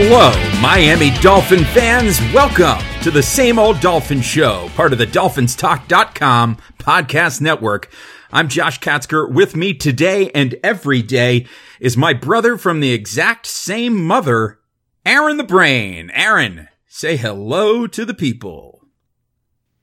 [0.00, 0.30] Hello,
[0.60, 2.20] Miami Dolphin fans.
[2.32, 7.90] Welcome to the same old Dolphin Show, part of the DolphinsTalk.com podcast network.
[8.30, 9.28] I'm Josh Katzker.
[9.28, 11.48] With me today and every day
[11.80, 14.60] is my brother from the exact same mother,
[15.04, 16.12] Aaron the Brain.
[16.14, 18.84] Aaron, say hello to the people.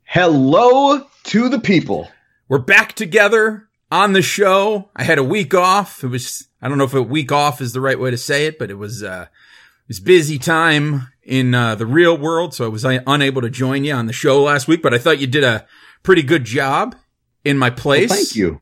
[0.06, 2.08] Hello to the people.
[2.48, 4.92] We're back together on the show.
[4.96, 6.06] I had a week off.
[6.06, 8.46] It was, I don't know if a week off is the right way to say
[8.46, 9.26] it, but it was, uh,
[9.86, 13.84] it was busy time in uh, the real world, so I was unable to join
[13.84, 14.82] you on the show last week.
[14.82, 15.68] But I thought you did a
[16.02, 16.96] pretty good job
[17.44, 18.10] in my place.
[18.10, 18.62] Well, thank you.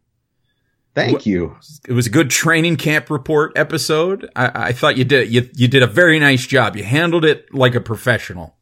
[0.95, 1.55] Thank you.
[1.87, 4.29] It was a good training camp report episode.
[4.35, 6.75] I, I thought you did you you did a very nice job.
[6.75, 8.57] You handled it like a professional.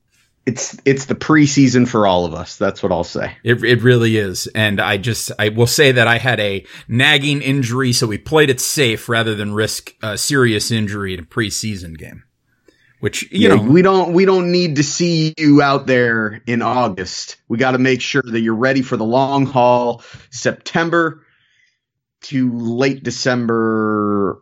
[0.46, 2.58] It's it's the preseason for all of us.
[2.58, 3.36] That's what I'll say.
[3.44, 4.46] It it really is.
[4.54, 8.52] And I just I will say that I had a nagging injury, so we played
[8.52, 12.24] it safe rather than risk a serious injury in a preseason game
[13.02, 16.62] which you yeah, know we don't we don't need to see you out there in
[16.62, 17.38] August.
[17.48, 21.26] We got to make sure that you're ready for the long haul, September
[22.22, 24.42] to late December,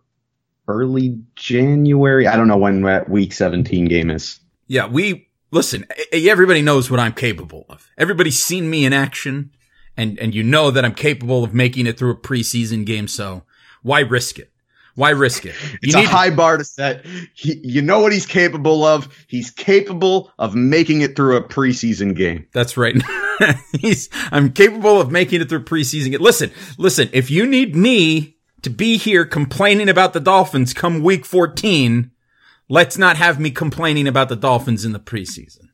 [0.68, 2.28] early January.
[2.28, 4.40] I don't know when that week 17 game is.
[4.68, 7.90] Yeah, we listen, everybody knows what I'm capable of.
[7.98, 9.52] Everybody's seen me in action
[9.96, 13.44] and and you know that I'm capable of making it through a preseason game, so
[13.84, 14.52] why risk it?
[14.96, 15.56] Why risk it?
[15.64, 17.06] You it's a high bar to set.
[17.34, 19.08] He, you know what he's capable of?
[19.28, 22.48] He's capable of making it through a preseason game.
[22.54, 23.02] That's right.
[23.80, 26.12] he's, I'm capable of making it through preseason.
[26.12, 26.22] Game.
[26.22, 31.26] Listen, listen, if you need me to be here complaining about the Dolphins come week
[31.26, 32.12] 14,
[32.68, 35.70] let's not have me complaining about the Dolphins in the preseason.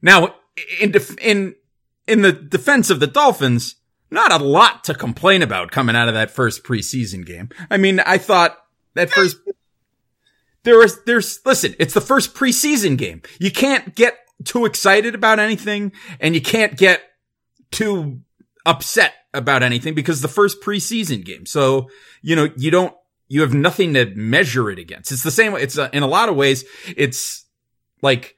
[0.00, 0.36] Now,
[0.80, 1.54] in, def- in,
[2.06, 3.76] in the defense of the Dolphins,
[4.10, 7.50] not a lot to complain about coming out of that first preseason game.
[7.70, 8.56] I mean, I thought
[8.94, 9.36] that first,
[10.62, 13.22] there was, there's, listen, it's the first preseason game.
[13.38, 17.02] You can't get too excited about anything and you can't get
[17.70, 18.20] too
[18.64, 21.44] upset about anything because the first preseason game.
[21.46, 21.90] So,
[22.22, 22.94] you know, you don't,
[23.28, 25.12] you have nothing to measure it against.
[25.12, 25.62] It's the same way.
[25.62, 26.64] It's uh, in a lot of ways,
[26.96, 27.44] it's
[28.00, 28.36] like,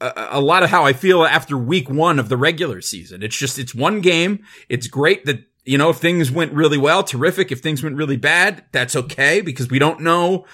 [0.00, 3.22] a, a lot of how I feel after week one of the regular season.
[3.22, 4.44] It's just, it's one game.
[4.68, 7.50] It's great that, you know, if things went really well, terrific.
[7.50, 10.46] If things went really bad, that's okay because we don't know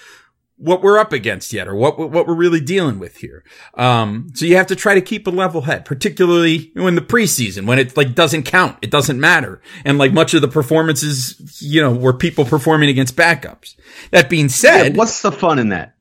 [0.57, 3.43] what we're up against yet or what, what we're really dealing with here.
[3.73, 7.65] Um, so you have to try to keep a level head, particularly in the preseason
[7.65, 8.77] when it like doesn't count.
[8.81, 9.61] It doesn't matter.
[9.83, 13.75] And like much of the performances, you know, were people performing against backups.
[14.11, 15.95] That being said, yeah, what's the fun in that?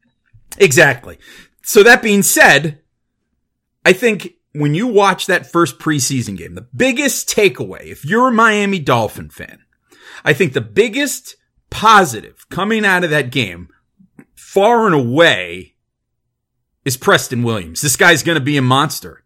[0.58, 1.18] Exactly.
[1.62, 2.81] So that being said,
[3.84, 8.32] I think when you watch that first preseason game, the biggest takeaway, if you're a
[8.32, 9.60] Miami Dolphin fan,
[10.24, 11.36] I think the biggest
[11.70, 13.68] positive coming out of that game,
[14.34, 15.74] far and away,
[16.84, 17.80] is Preston Williams.
[17.80, 19.24] This guy's going to be a monster.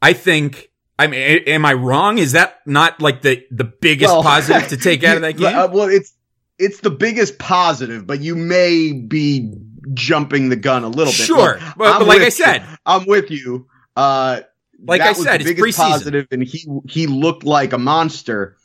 [0.00, 0.68] I think.
[0.98, 2.18] I mean, am I wrong?
[2.18, 5.54] Is that not like the the biggest well, positive to take out of that game?
[5.54, 6.12] Uh, well, it's
[6.58, 9.50] it's the biggest positive, but you may be
[9.94, 11.14] jumping the gun a little bit.
[11.14, 12.76] Sure, but, but like I said, you.
[12.86, 13.66] I'm with you.
[13.96, 14.40] Uh,
[14.84, 18.56] like I said, the biggest positive, and he he looked like a monster.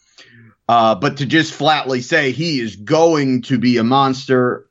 [0.68, 4.68] Uh, but to just flatly say he is going to be a monster,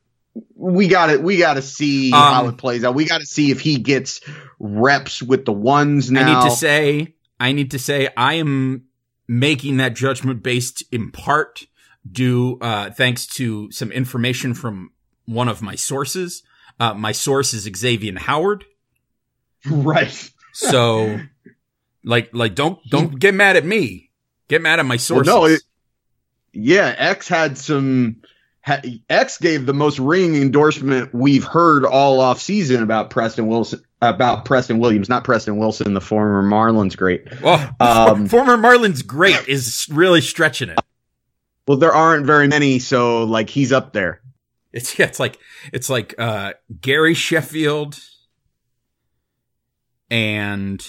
[0.56, 2.94] we got to we got to see um, how it plays out.
[2.94, 4.20] We got to see if he gets
[4.58, 6.22] reps with the ones now.
[6.22, 8.86] I need to say, I need to say, I am
[9.28, 11.66] making that judgment based in part
[12.10, 14.90] due uh, thanks to some information from
[15.26, 16.42] one of my sources.
[16.78, 18.64] Uh, my source is Xavier Howard.
[19.66, 20.30] Right.
[20.52, 21.20] So,
[22.04, 24.10] like, like don't don't get mad at me.
[24.48, 25.32] Get mad at my sources.
[25.32, 25.62] Well, no, it,
[26.52, 28.22] yeah, X had some.
[28.62, 28.80] Ha,
[29.10, 34.44] X gave the most ringing endorsement we've heard all off season about Preston Wilson about
[34.44, 37.26] Preston Williams, not Preston Wilson, the former Marlins great.
[37.40, 40.78] Well, um, former Marlins great is really stretching it.
[41.66, 44.20] Well, there aren't very many, so like he's up there.
[44.74, 45.38] It's yeah, it's like
[45.72, 48.00] it's like uh, Gary Sheffield
[50.10, 50.84] and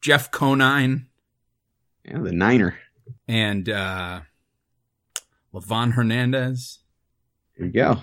[0.00, 1.06] Jeff Conine.
[2.04, 2.78] Yeah, the Niner.
[3.26, 4.20] And uh
[5.54, 6.80] Livan Hernandez.
[7.56, 8.02] There you go.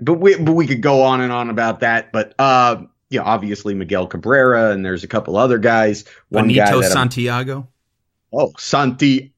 [0.00, 2.12] But we but we could go on and on about that.
[2.12, 6.04] But uh yeah, obviously Miguel Cabrera and there's a couple other guys.
[6.30, 7.68] One Benito guy Santiago.
[8.32, 9.30] Oh, Santiago.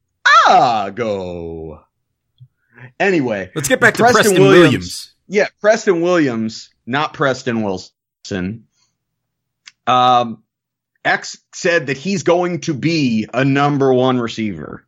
[2.99, 4.63] Anyway, let's get back to Preston, Preston Williams.
[4.63, 5.13] Williams.
[5.27, 8.67] Yeah, Preston Williams, not Preston Wilson.
[9.87, 10.43] Um,
[11.03, 14.85] X said that he's going to be a number one receiver.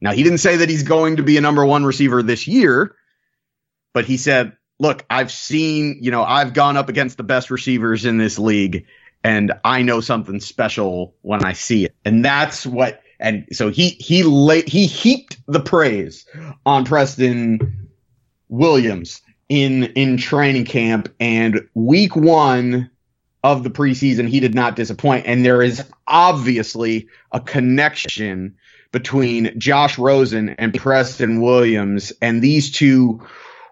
[0.00, 2.94] Now, he didn't say that he's going to be a number one receiver this year,
[3.92, 8.04] but he said look, I've seen, you know, I've gone up against the best receivers
[8.04, 8.86] in this league,
[9.22, 11.94] and I know something special when I see it.
[12.04, 14.22] And that's what and so he he
[14.66, 16.26] he heaped the praise
[16.64, 17.88] on Preston
[18.48, 21.08] Williams in in training camp.
[21.20, 22.90] And week 1
[23.44, 25.26] of the preseason he did not disappoint.
[25.26, 28.56] And there is obviously a connection
[28.92, 32.12] between Josh Rosen and Preston Williams.
[32.20, 33.22] And these two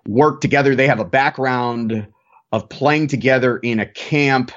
[0.07, 0.75] work together.
[0.75, 2.07] They have a background
[2.53, 4.53] of playing together in a camp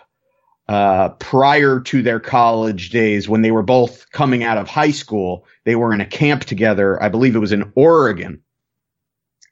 [0.72, 5.46] uh, prior to their college days when they were both coming out of high school.
[5.66, 7.02] They were in a camp together.
[7.04, 8.42] I believe it was in Oregon.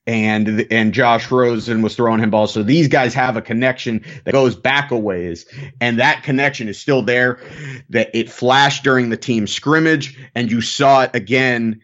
[0.07, 2.53] And and Josh Rosen was throwing him balls.
[2.53, 5.45] So these guys have a connection that goes back a ways,
[5.81, 7.41] and that connection is still there.
[7.89, 11.81] That it flashed during the team scrimmage, and you saw it again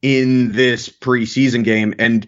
[0.00, 1.94] in this preseason game.
[1.98, 2.26] And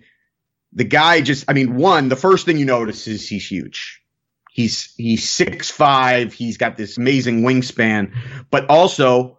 [0.75, 4.04] the guy just, I mean, one, the first thing you notice is he's huge
[4.55, 6.33] He's he's six five.
[6.33, 8.15] He's got this amazing wingspan,
[8.53, 9.39] but also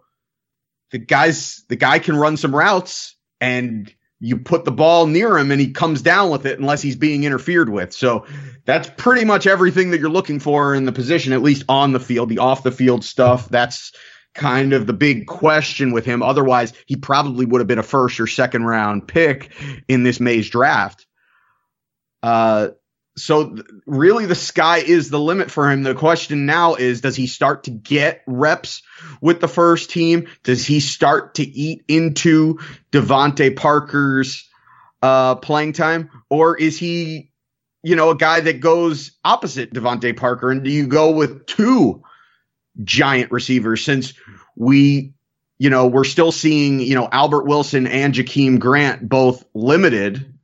[0.90, 3.90] the guys the guy can run some routes and
[4.20, 7.24] you put the ball near him and he comes down with it unless he's being
[7.24, 7.94] interfered with.
[7.94, 8.26] So
[8.66, 12.00] that's pretty much everything that you're looking for in the position, at least on the
[12.00, 12.28] field.
[12.28, 13.92] The off the field stuff, that's
[14.34, 16.22] kind of the big question with him.
[16.22, 19.50] Otherwise, he probably would have been a first or second round pick
[19.88, 21.06] in this Mays draft.
[22.22, 22.68] Uh,
[23.16, 25.82] so th- really the sky is the limit for him.
[25.82, 28.82] The question now is does he start to get reps
[29.20, 30.28] with the first team?
[30.42, 32.58] Does he start to eat into
[32.92, 34.48] DeVante Parker's
[35.02, 37.30] uh, playing time or is he
[37.82, 42.02] you know a guy that goes opposite DeVante Parker and do you go with two
[42.82, 44.14] giant receivers since
[44.56, 45.12] we
[45.58, 50.35] you know we're still seeing you know Albert Wilson and Jakeem Grant both limited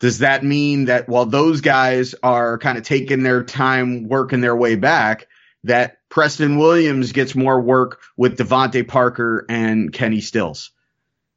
[0.00, 4.56] does that mean that while those guys are kind of taking their time working their
[4.56, 5.28] way back,
[5.64, 10.72] that Preston Williams gets more work with DeVante Parker and Kenny Stills?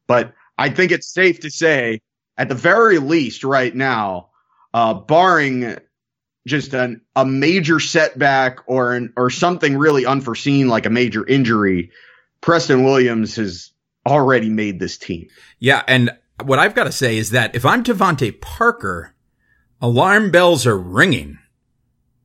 [0.06, 2.00] But I think it's safe to say,
[2.36, 4.30] at the very least, right now,
[4.74, 5.78] uh, barring
[6.46, 11.90] just an, a major setback or an, or something really unforeseen like a major injury,
[12.40, 13.70] Preston Williams has
[14.06, 15.28] already made this team.
[15.58, 16.10] Yeah, and
[16.44, 19.14] what I've got to say is that if I'm DeVante Parker,
[19.80, 21.38] alarm bells are ringing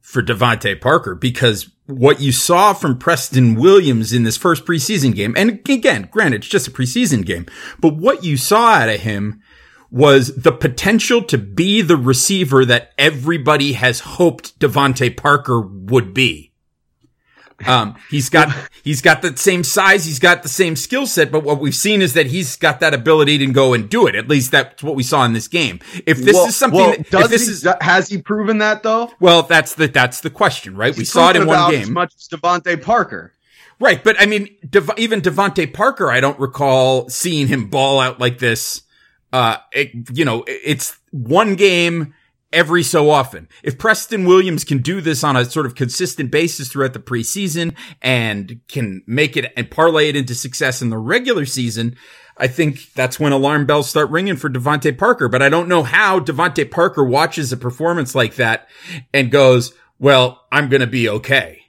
[0.02, 5.34] for DeVante Parker because what you saw from Preston Williams in this first preseason game,
[5.36, 7.46] and again, granted, it's just a preseason game,
[7.80, 9.42] but what you saw out of him
[9.92, 16.53] was the potential to be the receiver that everybody has hoped DeVante Parker would be.
[17.66, 18.54] Um, he's got
[18.84, 22.02] he's got the same size, he's got the same skill set, but what we've seen
[22.02, 24.16] is that he's got that ability to go and do it.
[24.16, 25.80] At least that's what we saw in this game.
[26.06, 28.84] If this well, is something, well, that, does this he, is has he proven that
[28.84, 29.12] though?
[29.20, 30.94] Well, that's the that's the question, right?
[30.94, 31.82] He's we saw it in one game.
[31.84, 33.34] As much as DeVante Parker.
[33.80, 38.20] Right, but I mean, De- even DeVante Parker, I don't recall seeing him ball out
[38.20, 38.84] like this.
[39.32, 42.14] Uh, it, you know, it's one game
[42.54, 43.50] every so often.
[43.64, 47.76] If Preston Williams can do this on a sort of consistent basis throughout the preseason
[48.02, 51.98] and can make it and parlay it into success in the regular season,
[52.38, 55.28] I think that's when alarm bells start ringing for DeVante Parker.
[55.28, 58.68] But I don't know how DeVante Parker watches a performance like that
[59.14, 61.60] and goes, well, I'm going to be okay.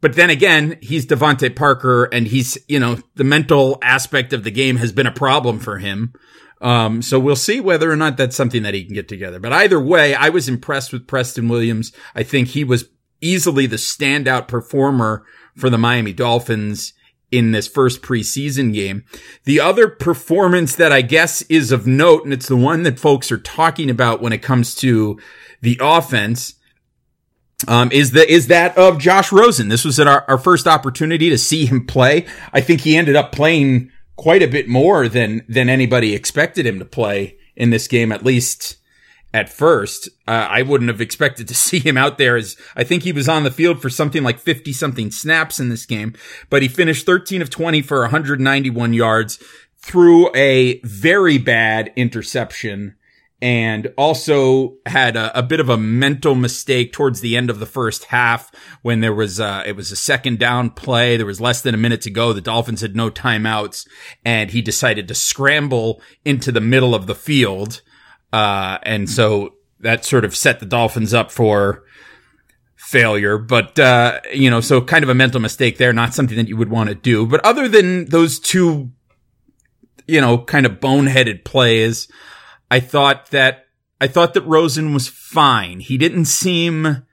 [0.00, 4.50] But then again, he's DeVante Parker and he's, you know, the mental aspect of the
[4.50, 6.12] game has been a problem for him.
[6.62, 9.40] Um, so we'll see whether or not that's something that he can get together.
[9.40, 11.92] But either way, I was impressed with Preston Williams.
[12.14, 12.88] I think he was
[13.20, 15.24] easily the standout performer
[15.56, 16.92] for the Miami Dolphins
[17.32, 19.04] in this first preseason game.
[19.44, 23.32] The other performance that I guess is of note, and it's the one that folks
[23.32, 25.18] are talking about when it comes to
[25.62, 26.54] the offense,
[27.66, 29.68] um, is the is that of Josh Rosen.
[29.68, 32.26] This was our, our first opportunity to see him play.
[32.52, 36.78] I think he ended up playing quite a bit more than than anybody expected him
[36.78, 38.76] to play in this game, at least
[39.34, 40.08] at first.
[40.28, 43.28] Uh, I wouldn't have expected to see him out there as I think he was
[43.28, 46.14] on the field for something like 50 something snaps in this game,
[46.50, 49.42] but he finished 13 of 20 for 191 yards
[49.78, 52.94] through a very bad interception
[53.42, 57.66] and also had a, a, bit of a mental mistake towards the end of the
[57.66, 61.16] first half when there was uh, it was a second down play.
[61.16, 62.32] There was less than a minute to go.
[62.32, 63.84] The dolphins had no timeouts
[64.24, 67.82] and he decided to scramble into the middle of the field.
[68.32, 71.82] Uh, and so that sort of set the dolphins up for
[72.76, 73.38] failure.
[73.38, 76.56] But uh, you know so kind of a mental mistake there not something that you
[76.56, 77.26] would want to do.
[77.26, 78.92] But other than those two
[80.06, 82.06] you know kind of boneheaded plays
[82.72, 83.66] I thought that
[84.00, 85.80] I thought that Rosen was fine.
[85.80, 87.04] He didn't seem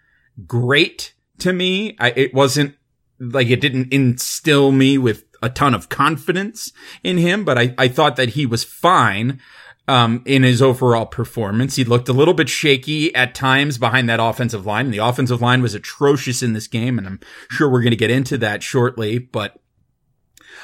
[0.47, 1.97] great to me.
[1.99, 2.77] I, it wasn't
[3.19, 6.71] like it didn't instill me with a ton of confidence
[7.03, 9.41] in him, but I, I thought that he was fine.
[9.89, 14.19] Um, in his overall performance, he looked a little bit shaky at times behind that
[14.21, 14.85] offensive line.
[14.85, 17.97] And the offensive line was atrocious in this game, and I'm sure we're going to
[17.97, 19.17] get into that shortly.
[19.17, 19.59] But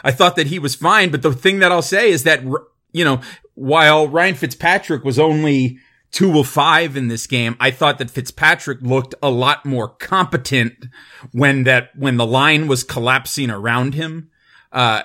[0.03, 1.09] I thought that he was fine.
[1.09, 2.43] But the thing that I'll say is that
[2.95, 3.19] you know,
[3.55, 5.79] while Ryan Fitzpatrick was only
[6.11, 10.85] two of five in this game, I thought that Fitzpatrick looked a lot more competent
[11.31, 14.29] when that, when the line was collapsing around him.
[14.71, 15.03] Uh,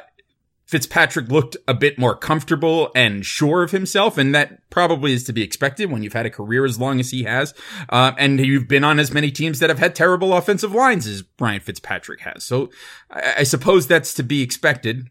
[0.71, 5.33] Fitzpatrick looked a bit more comfortable and sure of himself, and that probably is to
[5.33, 7.55] be expected when you've had a career as long as he has,
[7.89, 11.25] uh, and you've been on as many teams that have had terrible offensive lines as
[11.41, 12.45] Ryan Fitzpatrick has.
[12.45, 12.71] So
[13.11, 15.09] I, I suppose that's to be expected.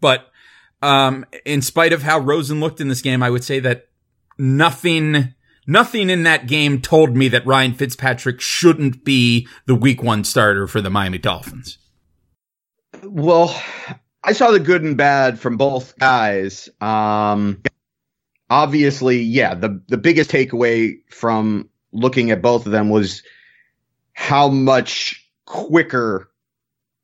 [0.00, 0.28] But
[0.84, 3.88] um, in spite of how Rosen looked in this game, I would say that
[4.38, 5.34] nothing,
[5.66, 10.66] nothing in that game told me that Ryan Fitzpatrick shouldn't be the week one starter
[10.66, 11.78] for the Miami Dolphins.
[13.02, 13.58] Well,
[14.22, 16.68] I saw the good and bad from both guys.
[16.80, 17.62] Um,
[18.50, 23.22] obviously, yeah, the, the biggest takeaway from looking at both of them was
[24.12, 26.30] how much quicker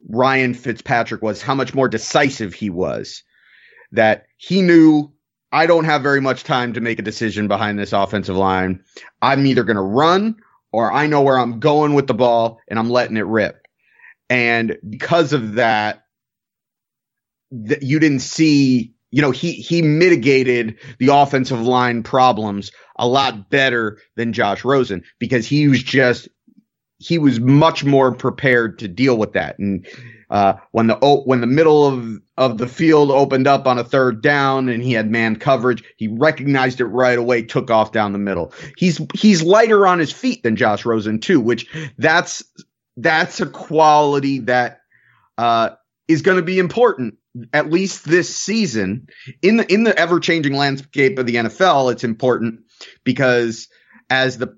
[0.08, 3.22] Ryan Fitzpatrick was, how much more decisive he was.
[3.92, 5.12] That he knew
[5.52, 8.82] I don't have very much time to make a decision behind this offensive line.
[9.20, 10.36] I'm either going to run
[10.72, 13.66] or I know where I'm going with the ball and I'm letting it rip.
[14.28, 16.04] And because of that,
[17.50, 23.50] that you didn't see, you know, he he mitigated the offensive line problems a lot
[23.50, 26.28] better than Josh Rosen because he was just
[26.98, 29.58] he was much more prepared to deal with that.
[29.58, 29.84] And
[30.30, 30.96] uh, when the
[31.26, 34.92] when the middle of of the field opened up on a third down and he
[34.92, 38.52] had man coverage, he recognized it right away, took off down the middle.
[38.76, 41.68] He's he's lighter on his feet than Josh Rosen too, which
[41.98, 42.44] that's
[42.96, 44.80] that's a quality that
[45.36, 45.70] uh,
[46.06, 47.16] is going to be important
[47.52, 49.08] at least this season
[49.42, 51.92] in the in the ever changing landscape of the NFL.
[51.92, 52.60] It's important
[53.02, 53.68] because
[54.08, 54.56] as the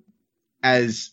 [0.62, 1.11] as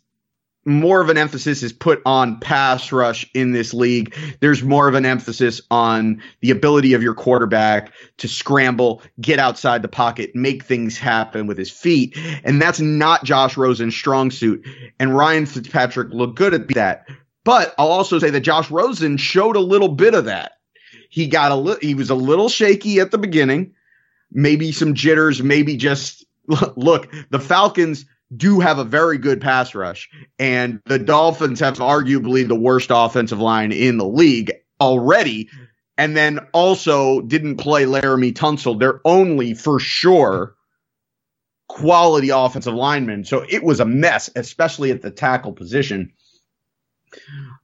[0.69, 4.15] more of an emphasis is put on pass rush in this league.
[4.39, 9.81] There's more of an emphasis on the ability of your quarterback to scramble, get outside
[9.81, 12.17] the pocket, make things happen with his feet.
[12.43, 14.65] And that's not Josh Rosen's strong suit.
[14.99, 17.07] And Ryan Fitzpatrick looked good at that.
[17.43, 20.53] But I'll also say that Josh Rosen showed a little bit of that.
[21.09, 23.73] He got a li- he was a little shaky at the beginning,
[24.31, 26.25] maybe some jitters, maybe just
[26.75, 28.05] look, the Falcons
[28.35, 33.39] do have a very good pass rush, and the Dolphins have arguably the worst offensive
[33.39, 35.49] line in the league already.
[35.97, 38.79] And then also didn't play Laremy Tunsil.
[38.79, 40.55] They're only for sure
[41.67, 43.25] quality offensive lineman.
[43.25, 46.13] So it was a mess, especially at the tackle position.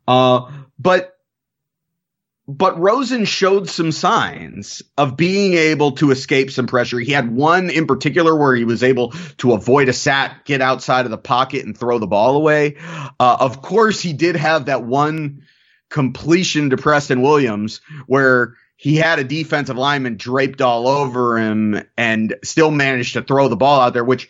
[0.07, 1.14] Uh, but
[2.47, 6.99] but Rosen showed some signs of being able to escape some pressure.
[6.99, 11.05] He had one in particular where he was able to avoid a sack, get outside
[11.05, 12.75] of the pocket, and throw the ball away.
[13.19, 15.41] Uh, of course, he did have that one
[15.89, 22.35] completion to Preston Williams where he had a defensive lineman draped all over him and
[22.43, 24.29] still managed to throw the ball out there, which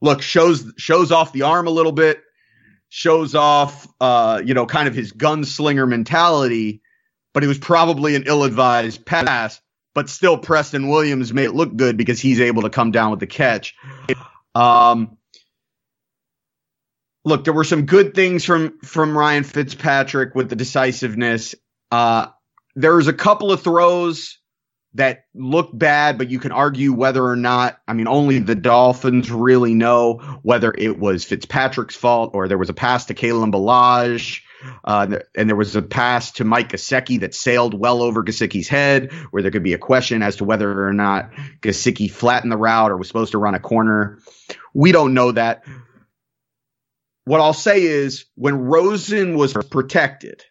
[0.00, 2.20] look shows shows off the arm a little bit,
[2.88, 6.81] shows off uh, you know, kind of his gunslinger mentality
[7.32, 9.60] but it was probably an ill-advised pass.
[9.94, 13.20] But still, Preston Williams made it look good because he's able to come down with
[13.20, 13.74] the catch.
[14.54, 15.18] Um,
[17.24, 21.54] look, there were some good things from from Ryan Fitzpatrick with the decisiveness.
[21.90, 22.28] Uh,
[22.74, 24.38] there was a couple of throws
[24.94, 29.30] that looked bad, but you can argue whether or not, I mean, only the Dolphins
[29.30, 34.40] really know whether it was Fitzpatrick's fault or there was a pass to Kalen Ballage
[34.84, 39.12] uh, and there was a pass to Mike Gesicki that sailed well over Gesicki's head,
[39.30, 42.90] where there could be a question as to whether or not Gesicki flattened the route
[42.90, 44.18] or was supposed to run a corner.
[44.74, 45.64] We don't know that.
[47.24, 50.42] What I'll say is when Rosen was protected,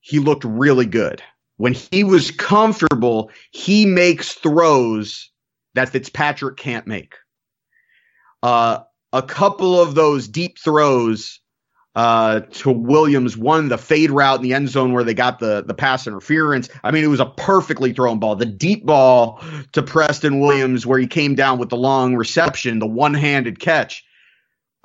[0.00, 1.22] he looked really good.
[1.58, 5.30] When he was comfortable, he makes throws
[5.74, 7.14] that Fitzpatrick can't make.
[8.42, 8.80] Uh,
[9.12, 11.40] a couple of those deep throws
[11.94, 15.62] uh, to Williams, one the fade route in the end zone where they got the
[15.66, 16.68] the pass interference.
[16.82, 18.36] I mean, it was a perfectly thrown ball.
[18.36, 22.86] The deep ball to Preston Williams where he came down with the long reception, the
[22.86, 24.04] one handed catch,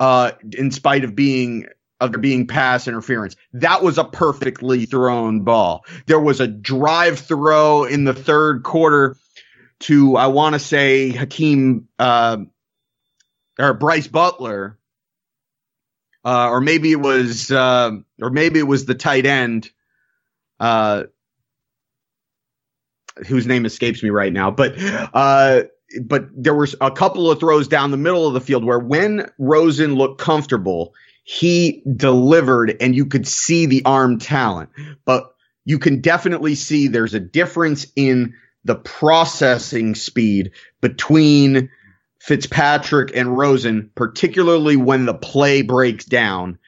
[0.00, 1.66] uh, in spite of being
[2.00, 3.36] of being pass interference.
[3.54, 5.84] That was a perfectly thrown ball.
[6.06, 9.16] There was a drive throw in the third quarter
[9.80, 11.88] to I want to say Hakeem.
[11.98, 12.38] Uh,
[13.58, 14.77] or Brice Butler,
[16.24, 19.70] uh, or maybe it was, uh, or maybe it was the tight end,
[20.60, 21.04] uh,
[23.26, 25.62] whose name escapes me right now, but uh,
[26.04, 29.30] but there was a couple of throws down the middle of the field where when
[29.38, 30.94] Rosen looked comfortable,
[31.24, 34.70] he delivered, and you could see the arm talent,
[35.04, 35.34] but
[35.64, 38.34] you can definitely see there's a difference in
[38.64, 41.70] the processing speed between
[42.28, 46.58] Fitzpatrick and Rosen, particularly when the play breaks down.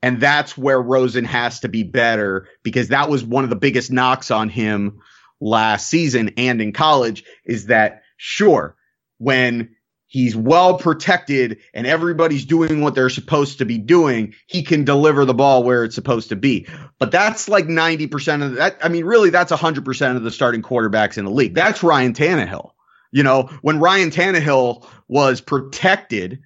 [0.00, 3.90] And that's where Rosen has to be better because that was one of the biggest
[3.90, 5.00] knocks on him
[5.40, 8.76] last season and in college is that sure,
[9.18, 9.74] when
[10.06, 15.24] he's well protected and everybody's doing what they're supposed to be doing, he can deliver
[15.24, 16.68] the ball where it's supposed to be.
[17.00, 18.78] But that's like 90% of that.
[18.80, 21.54] I mean, really, that's 100% of the starting quarterbacks in the league.
[21.54, 22.70] That's Ryan Tannehill.
[23.12, 26.40] You know, when Ryan Tannehill was protected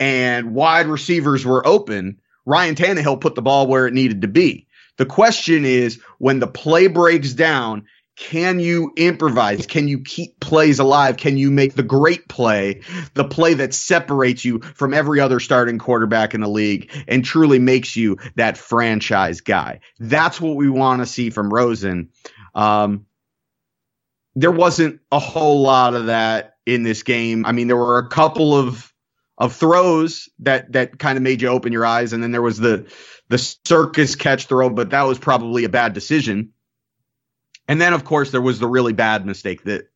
[0.00, 4.66] and wide receivers were open, Ryan Tannehill put the ball where it needed to be.
[4.96, 7.84] The question is when the play breaks down,
[8.16, 9.66] can you improvise?
[9.66, 11.16] Can you keep plays alive?
[11.16, 12.80] Can you make the great play,
[13.14, 17.60] the play that separates you from every other starting quarterback in the league and truly
[17.60, 19.78] makes you that franchise guy?
[20.00, 22.08] That's what we want to see from Rosen.
[22.56, 23.06] Um,
[24.40, 27.44] there wasn't a whole lot of that in this game.
[27.44, 28.92] I mean, there were a couple of
[29.36, 32.58] of throws that that kind of made you open your eyes, and then there was
[32.58, 32.86] the
[33.28, 36.52] the circus catch throw, but that was probably a bad decision.
[37.66, 39.90] And then, of course, there was the really bad mistake that,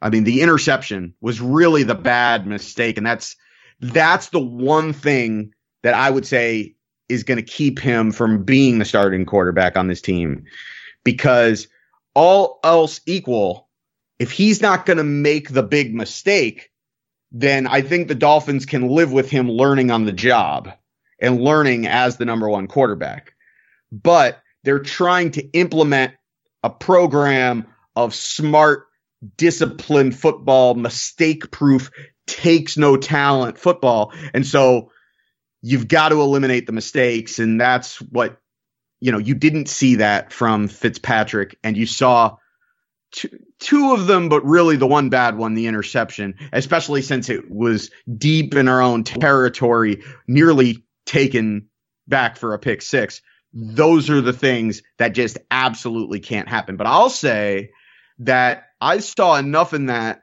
[0.00, 3.34] I mean, the interception was really the bad mistake, and that's
[3.80, 6.74] that's the one thing that I would say
[7.08, 10.44] is going to keep him from being the starting quarterback on this team,
[11.02, 11.66] because
[12.14, 13.68] all else equal,
[14.20, 16.70] if he's not going to make the big mistake,
[17.32, 20.70] then I think the Dolphins can live with him learning on the job
[21.18, 23.32] and learning as the number one quarterback.
[23.90, 26.12] But they're trying to implement
[26.62, 28.88] a program of smart,
[29.38, 31.90] disciplined football, mistake proof,
[32.26, 34.12] takes no talent football.
[34.34, 34.92] And so
[35.62, 37.38] you've got to eliminate the mistakes.
[37.38, 38.38] And that's what,
[39.00, 42.36] you know, you didn't see that from Fitzpatrick and you saw
[43.12, 47.50] two, two of them, but really the one bad one, the interception, especially since it
[47.50, 51.68] was deep in our own territory, nearly taken
[52.08, 53.20] back for a pick six
[53.52, 56.76] those are the things that just absolutely can't happen.
[56.76, 57.70] But I'll say
[58.20, 60.22] that I saw enough in that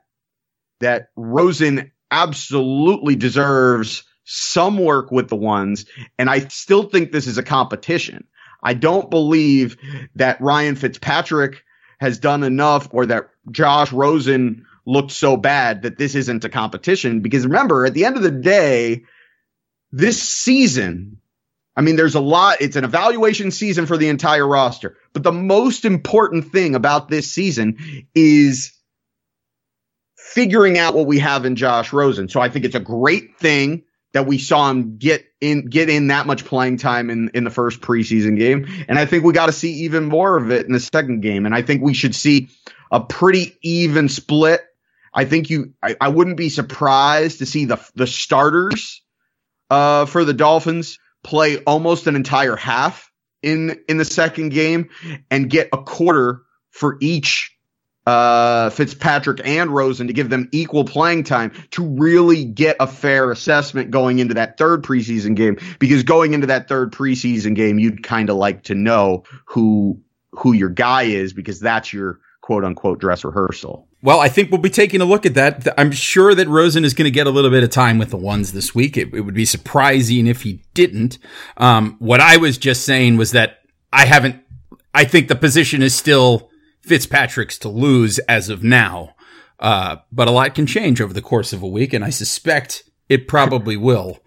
[0.79, 5.85] that Rosen absolutely deserves some work with the ones.
[6.17, 8.27] And I still think this is a competition.
[8.61, 9.77] I don't believe
[10.15, 11.63] that Ryan Fitzpatrick
[11.99, 17.21] has done enough or that Josh Rosen looked so bad that this isn't a competition.
[17.21, 19.03] Because remember, at the end of the day,
[19.91, 21.19] this season
[21.77, 22.57] I mean, there's a lot.
[22.59, 24.97] It's an evaluation season for the entire roster.
[25.13, 28.73] But the most important thing about this season is
[30.15, 32.29] figuring out what we have in Josh Rosen.
[32.29, 36.07] So I think it's a great thing that we saw him get in get in
[36.07, 38.85] that much playing time in in the first preseason game.
[38.87, 41.45] And I think we got to see even more of it in the second game.
[41.45, 42.49] And I think we should see
[42.91, 44.61] a pretty even split.
[45.13, 49.01] I think you I, I wouldn't be surprised to see the the starters
[49.69, 54.89] uh for the Dolphins play almost an entire half in in the second game
[55.29, 57.56] and get a quarter for each
[58.07, 63.31] uh, Fitzpatrick and Rosen to give them equal playing time to really get a fair
[63.31, 65.57] assessment going into that third preseason game.
[65.77, 69.99] Because going into that third preseason game, you'd kind of like to know who
[70.31, 73.89] who your guy is because that's your quote unquote dress rehearsal.
[74.01, 75.67] Well, I think we'll be taking a look at that.
[75.77, 78.17] I'm sure that Rosen is going to get a little bit of time with the
[78.17, 78.95] ones this week.
[78.95, 81.17] It, it would be surprising if he didn't.
[81.57, 83.57] Um, what I was just saying was that
[83.91, 84.41] I haven't,
[84.93, 86.49] I think the position is still
[86.87, 89.15] Fitzpatrick's to lose as of now.
[89.59, 92.83] Uh, but a lot can change over the course of a week, and I suspect
[93.09, 94.19] it probably will.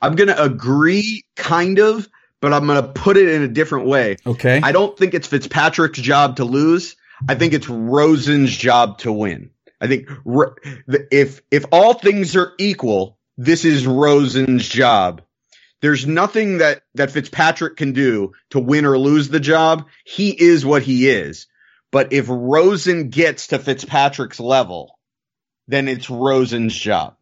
[0.00, 2.08] I'm going to agree, kind of,
[2.40, 4.16] but I'm going to put it in a different way.
[4.26, 4.60] Okay.
[4.62, 6.96] I don't think it's Fitzpatrick's job to lose.
[7.28, 9.50] I think it's Rosen's job to win.
[9.80, 10.08] I think
[11.10, 15.22] if if all things are equal, this is Rosen's job.
[15.80, 19.86] There's nothing that that Fitzpatrick can do to win or lose the job.
[20.04, 21.46] He is what he is.
[21.92, 24.98] But if Rosen gets to Fitzpatrick's level,
[25.68, 27.16] then it's Rosen's job.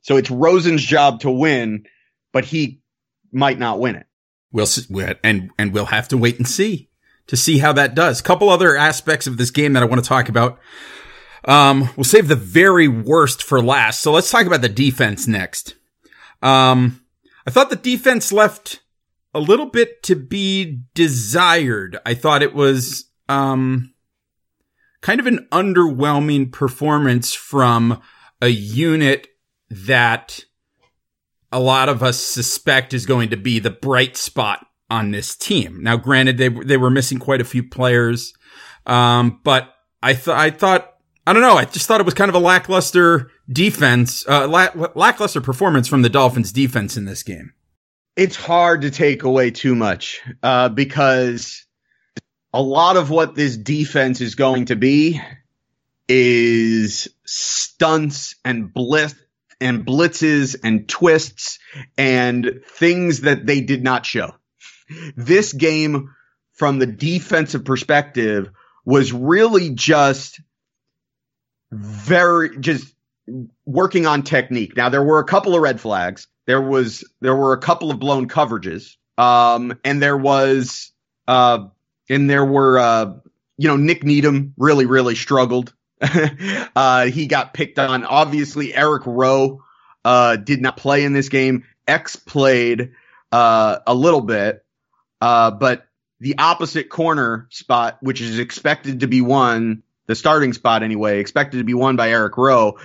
[0.00, 1.86] So it's Rosen's job to win,
[2.32, 2.80] but he
[3.30, 4.06] might not win it.
[4.50, 4.66] We'll
[5.22, 6.88] and and we'll have to wait and see
[7.26, 8.20] to see how that does.
[8.20, 10.58] Couple other aspects of this game that I want to talk about.
[11.46, 14.00] Um, we'll save the very worst for last.
[14.00, 15.76] So let's talk about the defense next.
[16.42, 17.04] Um,
[17.46, 18.80] I thought the defense left
[19.34, 21.98] a little bit to be desired.
[22.06, 23.93] I thought it was, um,
[25.04, 28.00] kind of an underwhelming performance from
[28.40, 29.28] a unit
[29.68, 30.40] that
[31.52, 35.82] a lot of us suspect is going to be the bright spot on this team.
[35.82, 38.32] Now, granted, they they were missing quite a few players,
[38.86, 40.94] um, but I thought I thought
[41.26, 41.56] I don't know.
[41.56, 44.48] I just thought it was kind of a lackluster defense, uh,
[44.94, 47.52] lackluster performance from the Dolphins defense in this game.
[48.16, 51.63] It's hard to take away too much uh, because
[52.54, 55.20] a lot of what this defense is going to be
[56.08, 59.16] is stunts and blitz
[59.60, 61.58] and blitzes and twists
[61.98, 64.32] and things that they did not show.
[65.16, 66.14] This game
[66.52, 68.50] from the defensive perspective
[68.84, 70.40] was really just
[71.72, 72.94] very just
[73.66, 74.76] working on technique.
[74.76, 76.28] Now there were a couple of red flags.
[76.46, 78.96] There was there were a couple of blown coverages.
[79.18, 80.92] Um and there was
[81.26, 81.66] uh
[82.08, 83.14] and there were uh
[83.56, 85.72] you know Nik Needham really really struggled.
[86.76, 88.04] uh he got picked on.
[88.04, 89.62] Obviously Eric Rowe
[90.04, 91.64] uh did not play in this game.
[91.86, 92.92] X played
[93.32, 94.64] uh a little bit.
[95.20, 95.86] Uh but
[96.20, 101.58] the opposite corner spot which is expected to be won the starting spot anyway, expected
[101.58, 102.78] to be won by Eric Rowe.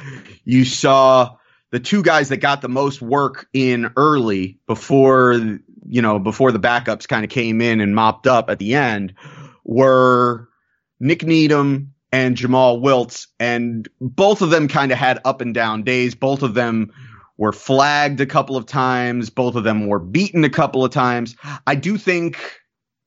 [0.46, 1.38] You saw
[1.72, 6.60] the two guys that got the most work in early before, you know, before the
[6.60, 9.14] backups kind of came in and mopped up at the end
[9.64, 10.48] were
[11.00, 13.28] Nik Needham and Jomal Wiltz.
[13.40, 16.16] And both of them kind of had up and down days.
[16.16, 16.92] Both of them
[17.38, 19.30] were flagged a couple of times.
[19.30, 21.36] Both of them were beaten a couple of times.
[21.66, 22.60] I do think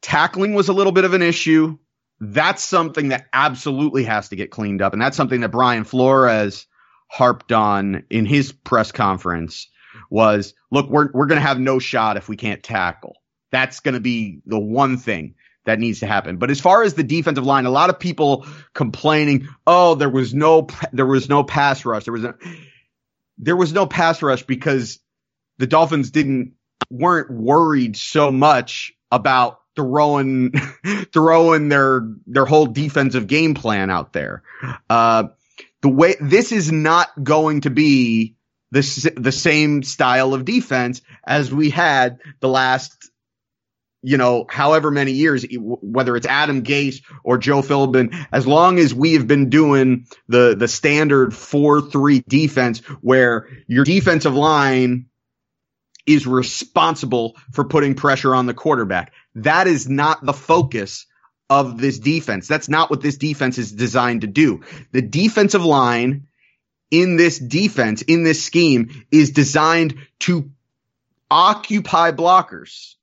[0.02, 1.78] tackling was a little bit of an issue
[2.22, 4.92] that's something that absolutely has to get cleaned up.
[4.92, 6.66] And that's something that Brian Flores
[7.08, 9.68] harped on in his press conference
[10.12, 13.16] was look, we're, we're going to have no shot if we can't tackle.
[13.50, 16.36] That's going to be the one thing that needs to happen.
[16.36, 20.34] But as far as the defensive line, a lot of people complaining, oh, there was
[20.34, 22.04] no, there was no pass rush.
[22.04, 22.34] There was no,
[23.38, 24.98] there was no pass rush because
[25.58, 26.54] the Dolphins didn't,
[26.90, 30.52] weren't worried so much about throwing
[31.12, 34.42] throwing their their whole defensive game plan out there.
[34.90, 35.28] Uh,
[35.80, 38.36] the way this is not going to be
[38.72, 43.10] the the same style of defense as we had the last
[44.02, 48.92] you know however many years whether it's Adam Gase or Joe Philbin as long as
[48.92, 55.06] we have been doing the the standard 4-3 defense where your defensive line
[56.06, 59.12] is responsible for putting pressure on the quarterback.
[59.36, 61.06] That is not the focus
[61.48, 62.48] of this defense.
[62.48, 64.62] That's not what this defense is designed to do.
[64.90, 66.26] The defensive line
[66.92, 70.50] in this defense, in this scheme is designed to
[71.30, 72.94] occupy blockers.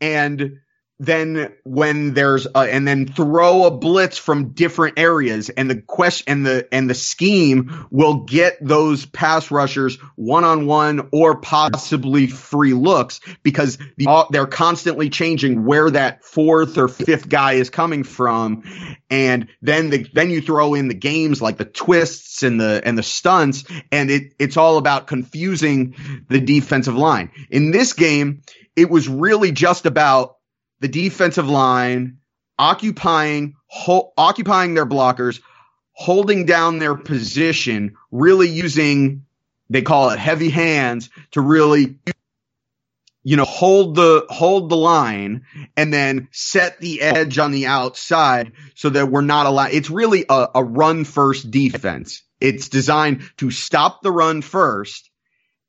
[0.00, 0.60] And
[1.06, 6.24] then when there's a, and then throw a blitz from different areas and the question
[6.28, 12.26] and the and the scheme will get those pass rushers one on one or possibly
[12.26, 17.70] free looks because the, uh, they're constantly changing where that fourth or fifth guy is
[17.70, 18.62] coming from.
[19.10, 22.96] And then the then you throw in the games like the twists and the and
[22.98, 25.94] the stunts and it it's all about confusing
[26.28, 27.30] the defensive line.
[27.50, 28.42] In this game
[28.76, 30.36] it was really just about
[30.80, 32.18] the defensive line
[32.58, 35.40] occupying ho- occupying their blockers,
[35.92, 39.24] holding down their position, really using
[39.70, 41.96] they call it heavy hands to really
[43.22, 48.52] you know hold the hold the line and then set the edge on the outside
[48.74, 52.22] so that we're not allowed it's really a, a run first defense.
[52.40, 55.10] It's designed to stop the run first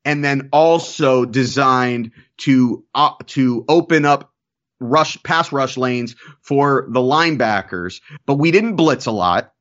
[0.04, 4.32] and then also designed to uh, to open up
[4.80, 9.52] rush pass rush lanes for the linebackers, but we didn't blitz a lot.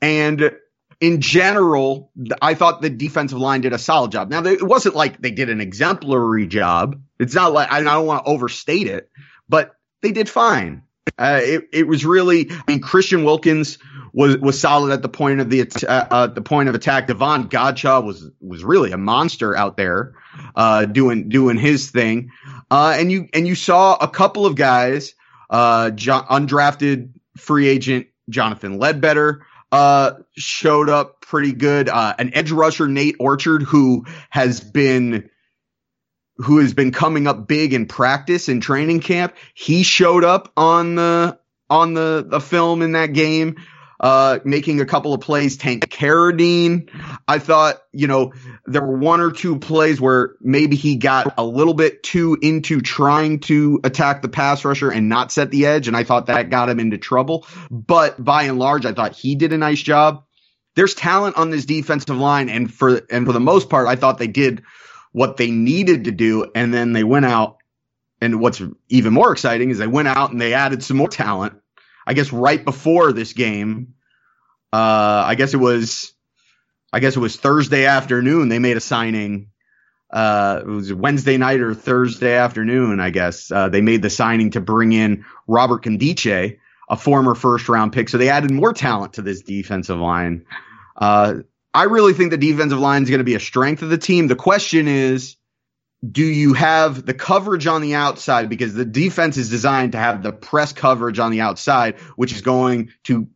[0.00, 0.52] And
[1.00, 4.30] in general, I thought the defensive line did a solid job.
[4.30, 7.00] Now, it wasn't like they did an exemplary job.
[7.18, 9.10] It's not like I don't want to overstate it,
[9.48, 10.82] but they did fine.
[11.18, 13.78] Uh, it, it was really, I mean, Christian Wilkins
[14.12, 17.06] was, was solid at the point of the, uh, uh, the point of attack.
[17.06, 20.14] Davon Godchaux was, was really a monster out there,
[20.54, 22.30] uh, doing, doing his thing.
[22.70, 25.14] Uh, and you, and you saw a couple of guys,
[25.50, 29.46] uh, undrafted free agent Jonathan Ledbetter,
[30.36, 31.88] showed up pretty good.
[31.88, 35.30] An edge rusher, Nate Orchard, who has been,
[36.36, 39.34] who has been coming up big in practice and training camp.
[39.54, 41.38] He showed up on the
[41.70, 43.56] on the the film in that game.
[44.02, 45.56] Uh, making a couple of plays.
[45.56, 46.90] Tank Carradine,
[47.28, 48.32] I thought, you know,
[48.66, 52.80] there were one or two plays where maybe he got a little bit too into
[52.80, 56.50] trying to attack the pass rusher and not set the edge, and I thought that
[56.50, 57.46] got him into trouble.
[57.70, 60.24] But by and large, I thought he did a nice job.
[60.74, 64.18] There's talent on this defensive line, and for and for the most part, I thought
[64.18, 64.62] they did
[65.12, 67.58] what they needed to do, and then they went out.
[68.20, 71.54] And what's even more exciting is they went out and they added some more talent.
[72.06, 73.94] I guess right before this game,
[74.72, 76.12] uh, I guess it was,
[76.92, 78.48] I guess it was Thursday afternoon.
[78.48, 79.48] They made a signing.
[80.10, 83.50] Uh, it was Wednesday night or Thursday afternoon, I guess.
[83.50, 88.08] Uh, they made the signing to bring in Robert Nkemdiche, a former first round pick.
[88.08, 90.44] So they added more talent to this defensive line.
[90.96, 91.34] Uh,
[91.72, 94.26] I really think the defensive line is going to be a strength of the team.
[94.26, 95.36] The question is,
[96.08, 98.48] do you have the coverage on the outside?
[98.48, 102.40] Because the defense is designed to have the press coverage on the outside, which is
[102.40, 103.28] going to,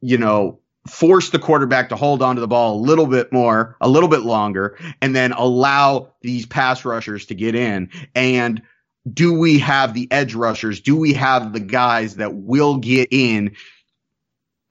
[0.00, 3.76] you know, force the quarterback to hold on to the ball a little bit more,
[3.80, 7.90] a little bit longer, and then allow these pass rushers to get in.
[8.14, 8.62] And
[9.10, 10.80] do we have the edge rushers?
[10.80, 13.54] Do we have the guys that will get in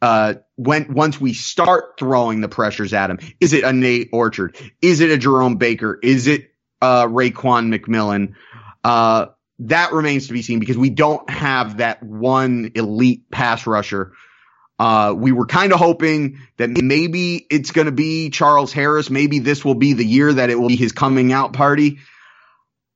[0.01, 4.57] uh, when once we start throwing the pressures at him, is it a Nate Orchard?
[4.81, 5.99] Is it a Jerome Baker?
[6.01, 6.50] Is it
[6.82, 8.36] uh, Raekwon McMillan?
[8.84, 9.28] Uh,
[9.60, 14.13] that remains to be seen because we don't have that one elite pass rusher.
[14.80, 19.12] Uh, we were kind of hoping that maybe it's going to be Charles Harris.
[19.12, 22.00] Maybe this will be the year that it will be his coming out party.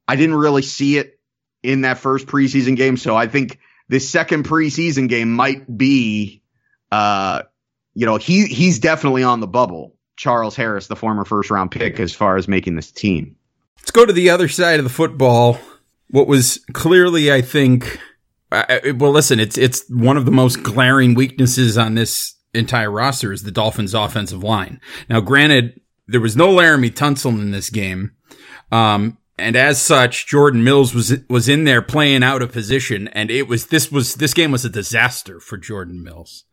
[0.07, 1.19] I didn't really see it
[1.61, 6.41] in that first preseason game, so I think this second preseason game might be
[6.91, 7.43] uh,
[7.93, 9.95] you know, he he's definitely on the bubble.
[10.17, 13.35] Charles Harris, the former first round pick, as far as making this team.
[13.77, 15.59] Let's go to the other side of the football.
[16.09, 17.99] What was clearly, I think,
[18.51, 23.31] I, well, listen, it's it's one of the most glaring weaknesses on this entire roster
[23.31, 24.79] is the Dolphins' offensive line.
[25.09, 28.11] Now, granted, there was no Laremy Tunsil in this game,
[28.71, 33.29] um, and as such, Jordan Mills was was in there playing out of position, and
[33.29, 36.45] it was this was this game was a disaster for Jordan Mills.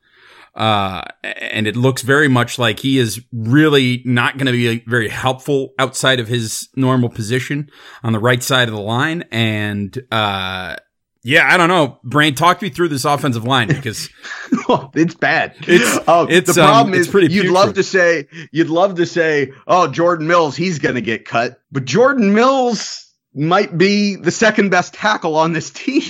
[0.54, 5.08] Uh, and it looks very much like he is really not going to be very
[5.08, 7.70] helpful outside of his normal position
[8.02, 9.24] on the right side of the line.
[9.30, 10.76] And, uh,
[11.24, 12.00] yeah, I don't know.
[12.02, 14.10] Brain, talk me through this offensive line because
[14.68, 15.54] oh, it's bad.
[15.60, 17.28] It's, uh, it's the problem um, is pretty.
[17.32, 17.54] You'd putrid.
[17.54, 21.60] love to say you'd love to say, oh, Jordan Mills, he's going to get cut,
[21.70, 26.02] but Jordan Mills might be the second best tackle on this team.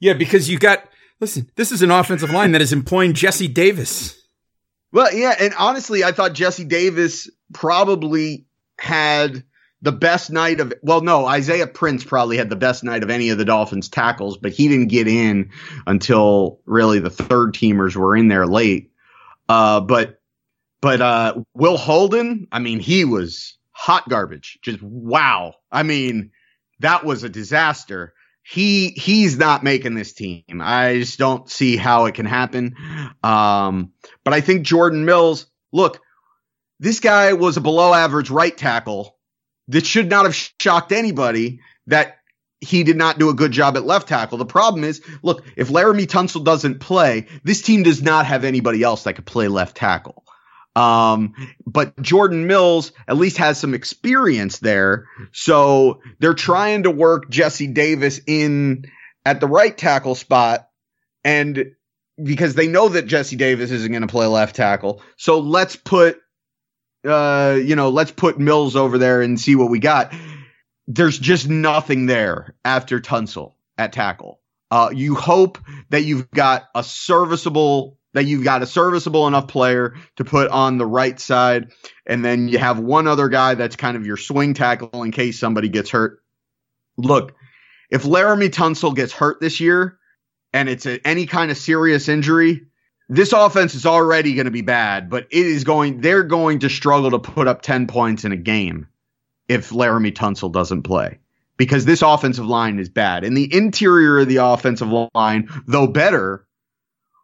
[0.00, 0.84] Yeah, because you got
[1.20, 4.20] Listen, this is an offensive line that is employing Jesse Davis.
[4.92, 8.46] Well, yeah, and honestly, I thought Jesse Davis probably
[8.78, 9.44] had
[9.82, 13.30] the best night of well, no, Isaiah Prince probably had the best night of any
[13.30, 15.50] of the Dolphins tackles, but he didn't get in
[15.86, 18.90] until really the third teamers were in there late.
[19.48, 20.20] Uh, but
[20.80, 24.58] but uh, Will Holden, I mean, he was hot garbage.
[24.62, 25.54] Just wow.
[25.70, 26.32] I mean,
[26.80, 28.14] that was a disaster
[28.48, 30.44] he he's not making this team.
[30.60, 32.76] I just don't see how it can happen.
[33.22, 36.00] Um, but I think Jordan Mills, look,
[36.78, 39.16] this guy was a below average right tackle
[39.68, 42.18] that should not have shocked anybody that
[42.60, 44.38] he did not do a good job at left tackle.
[44.38, 48.82] The problem is, look, if Laremy Tunsil doesn't play, this team does not have anybody
[48.82, 50.24] else that could play left tackle.
[50.76, 51.34] Um,
[51.66, 55.08] but Jordan Mills at least has some experience there.
[55.32, 58.84] So they're trying to work Jesse Davis in
[59.24, 60.68] at the right tackle spot.
[61.24, 61.72] And
[62.22, 65.02] because they know that Jesse Davis isn't going to play left tackle.
[65.16, 66.20] So let's put,
[67.08, 70.14] uh, you know, let's put Mills over there and see what we got.
[70.86, 74.40] There's just nothing there after Tunsil at tackle.
[74.70, 75.58] Uh, you hope
[75.88, 80.78] that you've got a serviceable that you've got a serviceable enough player to put on
[80.78, 81.72] the right side,
[82.06, 85.38] and then you have one other guy that's kind of your swing tackle in case
[85.38, 86.22] somebody gets hurt.
[86.96, 87.34] Look,
[87.90, 89.98] if Laremy Tunsil gets hurt this year,
[90.52, 92.66] and it's a, any kind of serious injury,
[93.08, 96.70] this offense is already going to be bad, but it is going, they're going to
[96.70, 98.88] struggle to put up 10 points in a game
[99.48, 101.18] if Laremy Tunsil doesn't play
[101.56, 103.24] because this offensive line is bad.
[103.24, 106.45] And the interior of the offensive line, though better,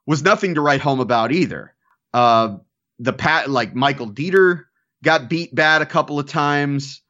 [0.06, 1.74] was nothing to write home about either.
[2.12, 2.56] Uh,
[2.98, 4.64] the pat like Michael Deiter
[5.02, 7.02] got beat bad a couple of times.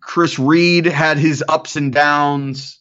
[0.00, 2.78] Chris Reed had his ups and downs.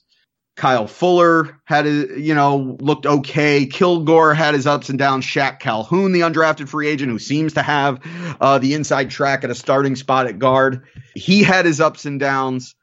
[0.57, 3.65] Kyle Fuller had a, you know looked okay.
[3.65, 5.25] Kilgore had his ups and downs.
[5.25, 8.01] Shaq Calhoun, the undrafted free agent who seems to have
[8.41, 10.83] uh, the inside track at a starting spot at guard,
[11.15, 12.75] he had his ups and downs.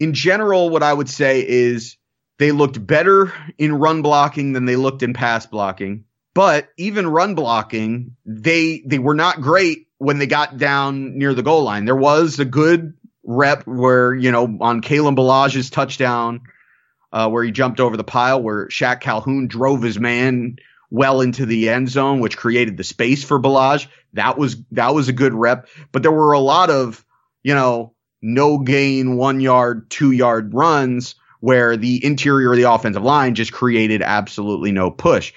[0.00, 1.96] In general, what I would say is
[2.38, 7.34] they looked better in run blocking than they looked in pass blocking But even run
[7.34, 11.84] blocking, they they were not great when they got down near the goal line.
[11.84, 16.40] There was a good rep where, you know, on Kalen Ballage's touchdown,
[17.12, 20.56] uh, where he jumped over the pile, where Shaq Calhoun drove his man
[20.90, 23.86] well into the end zone, which created the space for Ballage.
[24.14, 25.68] That was that was a good rep.
[25.92, 27.04] But there were a lot of,
[27.42, 33.02] you know, no gain, one yard, two yard runs where the interior of the offensive
[33.02, 35.32] line just created absolutely no push.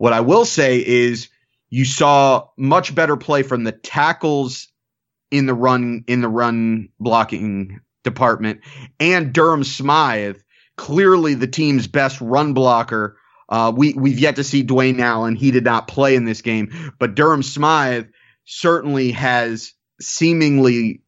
[0.00, 1.28] What I will say is
[1.68, 4.68] you saw much better play from the tackles
[5.30, 8.62] in the run in the run blocking department
[8.98, 10.38] and Durham Smythe,
[10.78, 13.18] clearly the team's best run blocker.
[13.50, 15.36] Uh, we we've yet to see Dwayne Allen.
[15.36, 18.06] He did not play in this game, but Durham Smythe
[18.46, 21.02] certainly has seemingly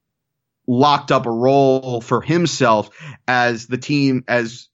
[0.66, 2.90] locked up a role for himself
[3.26, 4.68] as the team as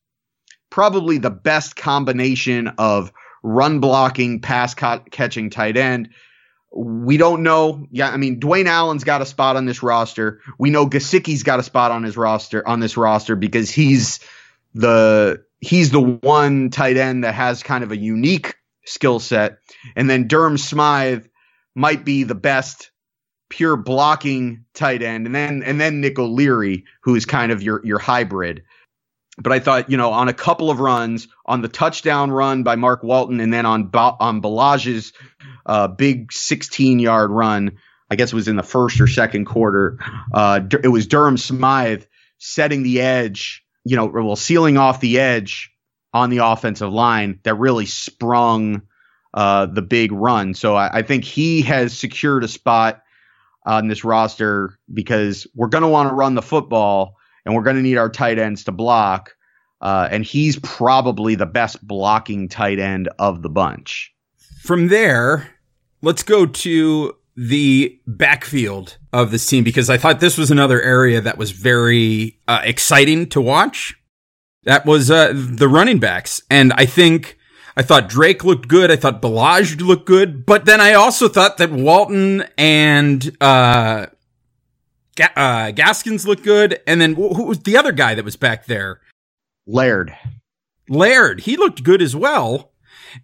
[0.71, 6.11] probably the best combination of run blocking, pass catching tight end.
[6.75, 7.87] We don't know.
[7.91, 10.41] Yeah, I mean, Dwayne Allen's got a spot on this roster.
[10.59, 14.21] We know Gesicki's got a spot on his roster on this roster because he's
[14.75, 19.59] the he's the one tight end that has kind of a unique skill set.
[19.97, 21.27] And then Durham Smythe
[21.75, 22.91] might be the best
[23.49, 27.85] pure blocking tight end, and then and then Nick O'Leary, who is kind of your
[27.85, 28.63] your hybrid.
[29.41, 32.77] But I thought, you know, on a couple of runs, on the touchdown run by
[32.77, 35.13] Mark Walton, and then on ba- on Ballage's
[35.65, 37.79] uh, big 16 yard run,
[38.11, 39.99] I guess it was in the first or second quarter.
[40.33, 42.05] Uh, it was Durham Smythe
[42.39, 45.71] setting the edge, you know, well, sealing off the edge
[46.13, 48.83] on the offensive line that really sprung
[49.35, 50.55] uh, the big run.
[50.55, 53.03] So I, I, think he has secured a spot
[53.67, 57.77] on this roster because we're going to want to run the football and we're going
[57.77, 59.35] to need our tight ends to block.
[59.81, 64.13] Uh, and he's probably the best blocking tight end of the bunch.
[64.63, 65.55] From there,
[66.03, 71.21] let's go to the backfield of this team because I thought this was another area
[71.21, 73.95] that was very uh, exciting to watch.
[74.65, 76.43] That was uh, the running backs.
[76.51, 77.39] And I think
[77.77, 78.91] I thought Drake looked good.
[78.91, 80.45] I thought Ballage looked good.
[80.45, 84.07] But then I also thought that Walton and uh,
[85.19, 86.81] Ga- uh, Gaskins looked good.
[86.87, 89.01] And then who was the other guy that was back there?
[89.67, 90.17] Laird.
[90.89, 91.41] Laird.
[91.41, 92.73] He looked good as well.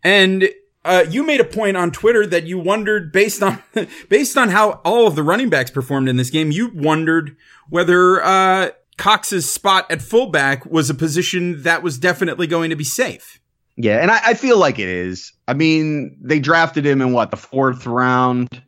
[0.03, 0.49] And
[0.85, 3.63] uh, you made a point on Twitter that you wondered based on
[4.09, 7.37] based on how all of the running backs performed in this game, you wondered
[7.71, 12.85] whether uh, Cox's spot at fullback was a position that was definitely going to be
[12.85, 13.41] safe.
[13.77, 15.33] Yeah, and I, I, feel like it is.
[15.49, 18.63] I mean, they drafted him in what the fourth round.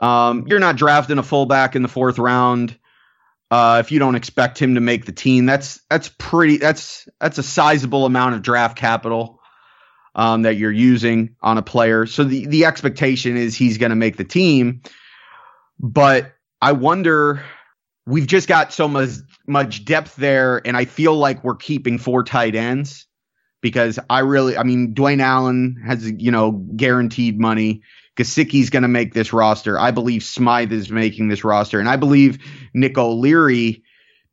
[0.00, 2.78] Um, you're not drafting a fullback in the fourth round
[3.50, 5.46] uh, if you don't expect him to make the team.
[5.46, 6.56] That's that's pretty.
[6.56, 9.40] That's that's a sizable amount of draft capital
[10.14, 12.06] um, that you're using on a player.
[12.06, 14.82] So the the expectation is he's going to make the team.
[15.78, 17.44] But I wonder.
[18.06, 19.10] We've just got so much
[19.46, 23.06] much depth there, and I feel like we're keeping four tight ends
[23.62, 27.80] because I really, I mean, Dwayne Allen has, you know, guaranteed money.
[28.16, 29.78] Gesicki's going to make this roster.
[29.78, 31.80] I believe Smythe is making this roster.
[31.80, 32.38] And I believe
[32.72, 33.82] Nick O'Leary,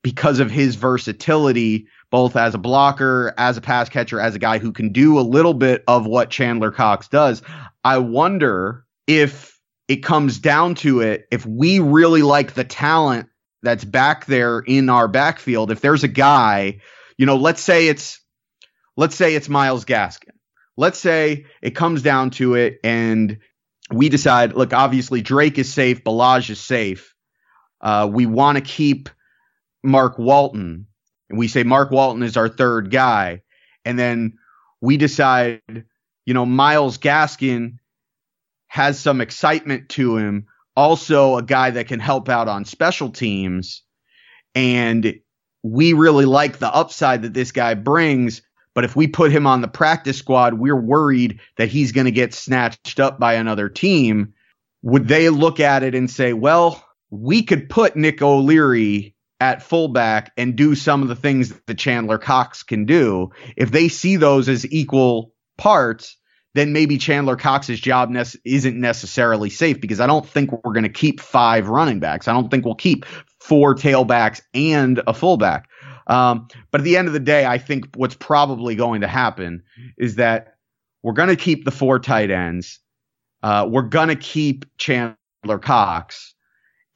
[0.04, 4.60] because of his versatility, both as a blocker, as a pass catcher, as a guy
[4.60, 7.41] who can do a little bit of what Chandler Cox does.
[7.84, 13.28] I wonder if it comes down to it, if we really like the talent
[13.63, 16.80] that's back there in our backfield, if there's a guy,
[17.17, 18.20] you know, let's say it's
[18.98, 20.36] let's say it's Myles Gaskin.
[20.78, 23.38] Let's say it comes down to it and
[23.92, 27.14] we decide, look, obviously Drake is safe, Ballage is safe.
[27.82, 29.10] Uh, we want to keep
[29.84, 30.88] Mark Walton.
[31.30, 33.42] And we say Mark Walton is our third guy.
[33.86, 34.38] And then
[34.82, 35.62] we decide,
[36.26, 37.78] you know, Myles Gaskin
[38.68, 40.48] has some excitement to him.
[40.76, 43.84] Also, a guy that can help out on special teams.
[44.56, 45.20] And
[45.64, 48.42] we really like the upside that this guy brings.
[48.74, 52.11] But if we put him on the practice squad, we're worried that he's going to
[52.11, 54.34] get snatched up by another team.
[54.84, 60.32] Would they look at it and say, well, we could put Nick O'Leary at fullback
[60.38, 63.32] and do some of the things that Chandler Cox can do?
[63.57, 66.17] If they see those as equal parts,
[66.53, 70.84] then maybe Chandler Cox's job ne- isn't necessarily safe because I don't think we're going
[70.84, 72.28] to keep five running backs.
[72.28, 73.05] I don't think we'll keep
[73.39, 75.69] four tailbacks and a fullback.
[76.08, 79.64] Um, but at the end of the day, I think what's probably going to happen
[79.97, 80.56] is that
[81.04, 82.80] we're going to keep the four tight ends.
[83.43, 85.16] Uh, we're going to keep Chandler
[85.62, 86.34] Cox.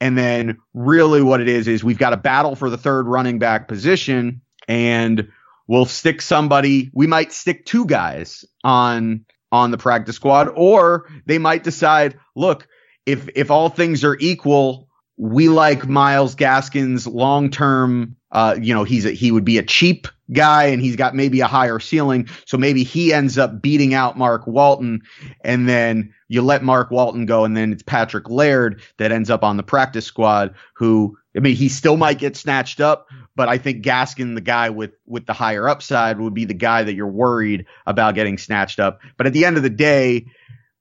[0.02, 3.40] And then really what it is, is we've got a battle for the third running
[3.40, 5.30] back position and
[5.68, 11.38] we'll stick somebody, we might stick two guys on, on the practice squad, or they
[11.38, 12.68] might decide, look,
[13.06, 14.88] if if all things are equal,
[15.18, 18.16] we like Myles Gaskins long term.
[18.36, 21.40] Uh, you know, he's a, he would be a cheap guy and he's got maybe
[21.40, 22.28] a higher ceiling.
[22.46, 25.04] So maybe he ends up beating out Mark Walton
[25.46, 29.46] and then you let Mark Walton go and then it's Patrick Laird that ends up
[29.46, 33.08] on the practice squad who I mean he still might get snatched up,
[33.38, 36.84] but I think Gaskin, the guy with with the higher upside, would be the guy
[36.84, 39.00] that you're worried about getting snatched up.
[39.16, 40.26] But at the end of the day,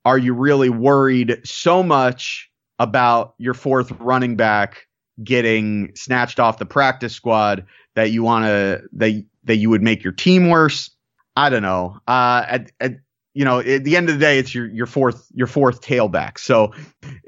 [0.04, 2.50] are you really worried so much
[2.80, 4.88] about your fourth running back
[5.22, 10.02] getting snatched off the practice squad that you want to that that you would make
[10.02, 10.90] your team worse.
[11.36, 11.98] I don't know.
[12.06, 12.92] Uh, at, at
[13.34, 16.38] you know, at the end of the day, it's your your fourth your fourth tailback.
[16.38, 16.72] So,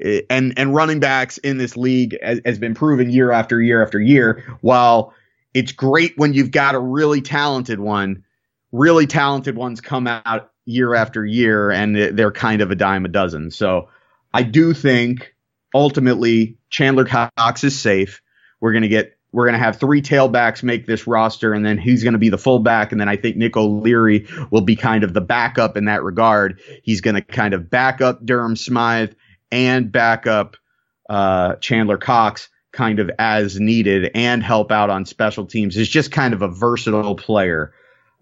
[0.01, 3.83] eh, and and running backs in this league has, has been proven year after year
[3.83, 4.43] after year.
[4.61, 5.13] While
[5.53, 8.23] it's great when you've got a really talented one,
[8.71, 13.09] really talented ones come out year after year, and they're kind of a dime a
[13.09, 13.51] dozen.
[13.51, 13.89] So,
[14.33, 15.35] I do think
[15.73, 18.21] ultimately Chandler Cox is safe.
[18.59, 21.77] We're going to get we're going to have three tailbacks make this roster, and then
[21.77, 22.91] he's going to be the fullback.
[22.91, 26.61] And then I think Nick O'Leary will be kind of the backup in that regard.
[26.81, 29.13] He's going to kind of back up Durham Smythe
[29.51, 30.55] and back up
[31.09, 35.77] uh, Chandler Cox kind of as needed and help out on special teams.
[35.77, 37.73] Is just kind of a versatile player.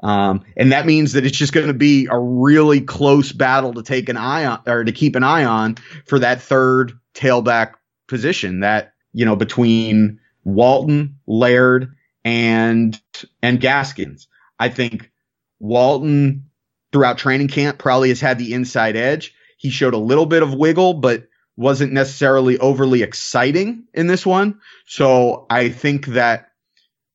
[0.04, 3.84] Um, and that means that it's just going to be a really close battle to
[3.84, 5.76] take an eye on or to keep an eye on
[6.06, 7.74] for that third tailback
[8.08, 13.00] position that, you know, between Walton, Laird, and
[13.42, 14.28] and Gaskins.
[14.60, 15.12] I think
[15.60, 16.50] Walton
[16.92, 19.34] throughout training camp probably has had the inside edge.
[19.58, 24.60] He showed a little bit of wiggle, but wasn't necessarily overly exciting in this one.
[24.86, 26.50] So I think that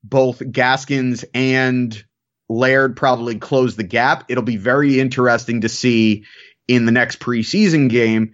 [0.03, 2.03] both Gaskins and
[2.49, 4.25] Laird probably close the gap.
[4.29, 6.25] It'll be very interesting to see
[6.67, 8.33] in the next preseason game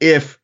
[0.00, 0.38] if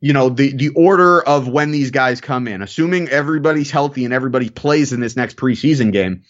[0.00, 2.62] you know the the order of when these guys come in.
[2.62, 6.24] Assuming everybody's healthy and everybody plays in this next preseason game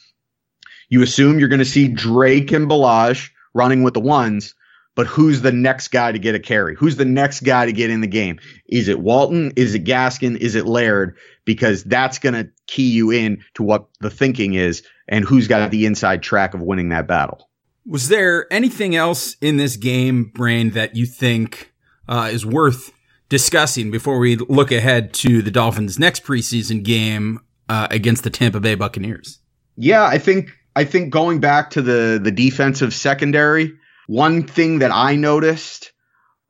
[0.88, 4.54] you assume you're going to see Drake and Ballage running with the ones
[4.94, 6.74] but who's the next guy to get a carry?
[6.74, 8.40] Who's the next guy to get in the game?
[8.66, 9.52] Is it Walton?
[9.54, 10.36] Is it Gaskin?
[10.36, 11.16] Is it Laird?
[11.44, 15.70] Because that's going to key you in to what the thinking is and who's got
[15.70, 17.48] the inside track of winning that battle.
[17.86, 21.72] Was there anything else in this game brain that you think
[22.08, 22.90] uh, is worth
[23.28, 28.60] discussing before we look ahead to the Dolphins' next preseason game uh, against the Tampa
[28.60, 29.40] Bay Buccaneers?
[29.76, 33.72] Yeah, I think I think going back to the the defensive secondary,
[34.06, 35.92] one thing that I noticed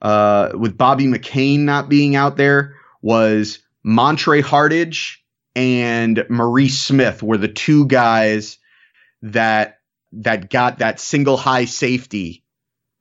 [0.01, 5.25] uh, with Bobby McCain not being out there was Montre Hardage
[5.55, 8.59] and Maurice Smith were the two guys
[9.23, 9.79] that
[10.13, 12.45] that got that single high safety,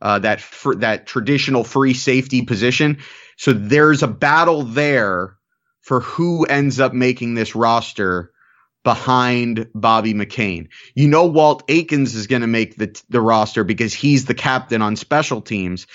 [0.02, 2.98] uh, that fr- that traditional free safety position.
[3.38, 5.38] So there's a battle there
[5.82, 8.34] for who ends up making this roster
[8.84, 10.70] behind Bobby McCain.
[10.96, 14.82] You know Walt Aikens is going to make the the roster because he's the captain
[14.82, 15.88] on special teams,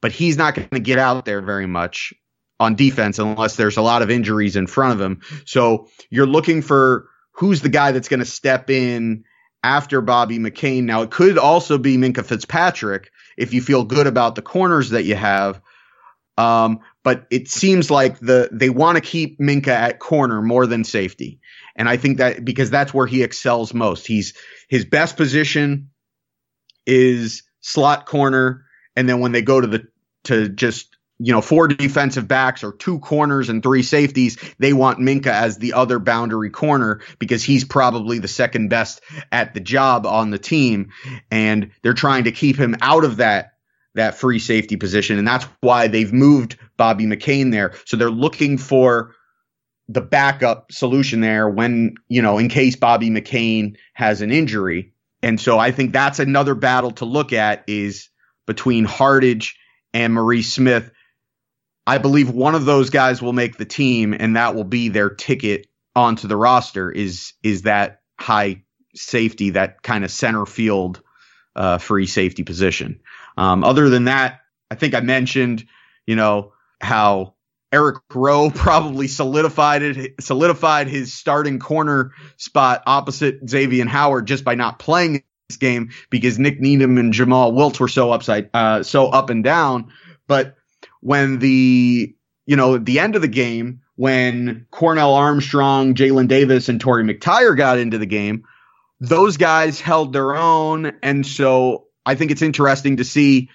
[0.00, 2.14] but he's not going to get out there very much
[2.60, 5.20] on defense unless there's a lot of injuries in front of him.
[5.44, 9.24] So you're looking for who's the guy that's going to step in
[9.62, 10.84] after Bobby McCain.
[10.84, 15.04] Now it could also be Minkah Fitzpatrick if you feel good about the corners that
[15.04, 15.60] you have.
[16.36, 20.84] Um, but it seems like the they want to keep Minkah at corner more than
[20.84, 21.40] safety.
[21.76, 24.06] And I think that because that's where he excels most.
[24.06, 24.34] He's
[24.68, 25.90] his best position
[26.86, 28.64] is slot corner.
[28.96, 29.86] And then when they go to the
[30.24, 34.98] to just you know, four defensive backs or two corners and three safeties, they want
[34.98, 40.06] Minkah as the other boundary corner because he's probably the second best at the job
[40.06, 40.90] on the team.
[41.30, 43.53] And they're trying to keep him out of that
[43.94, 45.18] that free safety position.
[45.18, 47.74] And that's why they've moved Bobby McCain there.
[47.86, 49.14] So they're looking for
[49.88, 54.92] the backup solution there when, you know, in case Bobby McCain has an injury.
[55.22, 58.08] And so I think that's another battle to look at is
[58.46, 59.58] between Hardage
[59.92, 60.90] and Marie Smith.
[61.86, 65.10] I believe one of those guys will make the team and that will be their
[65.10, 68.62] ticket onto the roster is is that high
[68.94, 71.02] safety, that kind of center field
[71.56, 73.00] uh, free safety position.
[73.36, 75.66] Um, other than that, I think I mentioned,
[76.06, 77.34] you know, how
[77.72, 84.54] Eric Rowe probably solidified it, solidified his starting corner spot opposite Xavier Howard just by
[84.54, 89.08] not playing this game because Nik Needham and Jomal Wiltz were so upside, uh, so
[89.08, 89.92] up and down.
[90.26, 90.56] But
[91.00, 92.14] when the,
[92.46, 97.56] you know, the end of the game, when Cornell Armstrong, Jalen Davis, and Torry McTyer
[97.56, 98.44] got into the game,
[99.00, 100.92] those guys held their own.
[101.02, 103.50] And so I think it's interesting to see,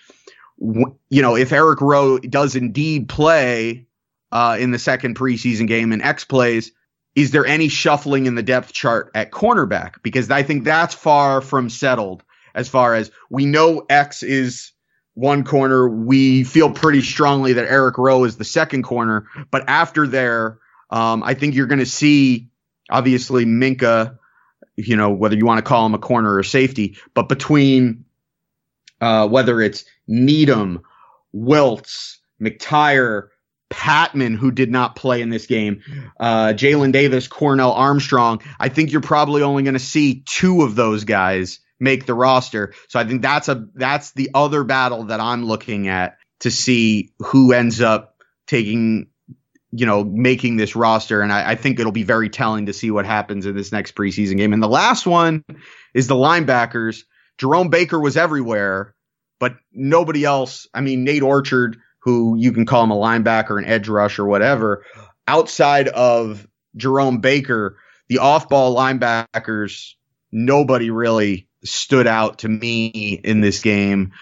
[0.60, 3.88] you know, if Eric Rowe does indeed play
[4.32, 6.72] uh, in the second preseason game and X plays,
[7.16, 9.96] is there any shuffling in the depth chart at cornerback?
[10.04, 12.24] Because I think that's far from settled
[12.54, 14.72] as far as we know X is
[15.14, 15.90] one corner.
[15.90, 19.28] We feel pretty strongly that Eric Rowe is the second corner.
[19.52, 22.50] But after there, um, I think you're going to see
[22.90, 24.18] obviously Minkah,
[24.76, 28.06] you know, whether you want to call him a corner or safety, but between
[29.02, 30.82] uh, whether it's Needham,
[31.36, 33.28] Wiltz, McTyer,
[33.70, 35.82] Patman, who did not play in this game,
[36.20, 38.42] uh, Jalen Davis, Cornell Armstrong.
[38.60, 42.74] I think you're probably only going to see two of those guys make the roster.
[42.88, 47.14] So I think that's a that's the other battle that I'm looking at to see
[47.20, 48.16] who ends up
[48.48, 49.08] taking
[49.72, 52.90] you know making this roster and I, I, think it'll be very telling to see
[52.90, 55.44] what happens in this next preseason game and the last one
[55.94, 57.04] is the linebackers
[57.40, 58.94] jerome baker was everywhere
[59.40, 63.66] but nobody else i mean nate orchard who you can call him a linebacker an
[63.66, 64.86] edge rush or whatever
[65.28, 67.78] outside of jerome baker
[68.10, 69.94] the off-ball linebackers
[70.32, 72.88] nobody really stood out to me
[73.24, 74.14] in this game.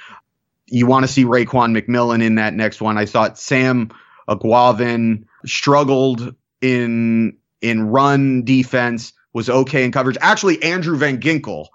[0.65, 2.97] You want to see Raekwon McMillan in that next one.
[2.97, 3.91] I thought Sam
[4.27, 10.17] Eguavoen struggled in in run defense, was okay in coverage.
[10.21, 11.67] Actually, Andrew Van Ginkel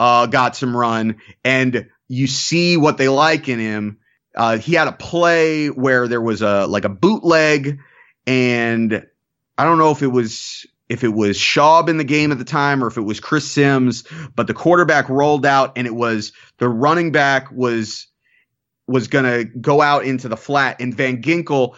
[0.00, 3.98] uh, got some run, and you see what they like in him.
[4.34, 7.80] Uh, he had a play where there was a like a bootleg,
[8.26, 9.06] and
[9.56, 12.44] I don't know if it was if it was Schaub in the game at the
[12.44, 16.32] time or if it was Chris Sims, but the quarterback rolled out and it was
[16.58, 18.06] the running back was
[18.86, 21.76] was to go out into the flat and Van Ginkel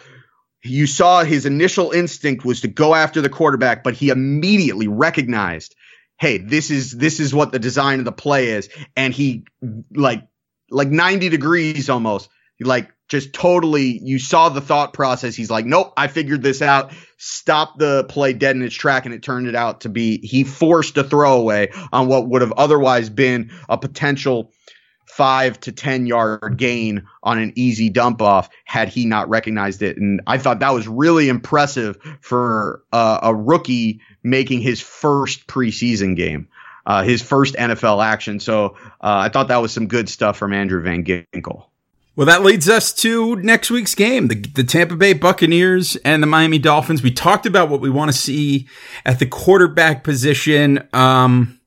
[0.63, 5.75] you saw his initial instinct was to go after the quarterback but he immediately recognized
[6.21, 8.69] hey this is this is what the design of the play is.
[8.95, 9.43] And he
[9.91, 10.21] like
[10.69, 12.29] like 90 degrees almost
[12.61, 15.35] like just totally you saw the thought process.
[15.35, 16.93] He's like nope i figured this out.
[17.17, 20.43] Stop the play dead in its track and it turned it out to be he
[20.43, 24.53] forced a throwaway on what would have otherwise been a potential
[25.11, 29.97] five to ten yard gain on an easy dump off had he not recognized it
[29.97, 36.15] and i thought that was really impressive for uh, a rookie making his first preseason
[36.15, 36.47] game
[36.85, 40.53] uh, his first nfl action so uh, i thought that was some good stuff from
[40.53, 41.65] andrew van ginkel
[42.13, 46.27] well, that leads us to next week's game, the, the Tampa Bay Buccaneers and the
[46.27, 47.01] Miami Dolphins.
[47.01, 48.67] We talked about what we want to see
[49.05, 50.87] at the quarterback position.
[50.91, 51.60] Um,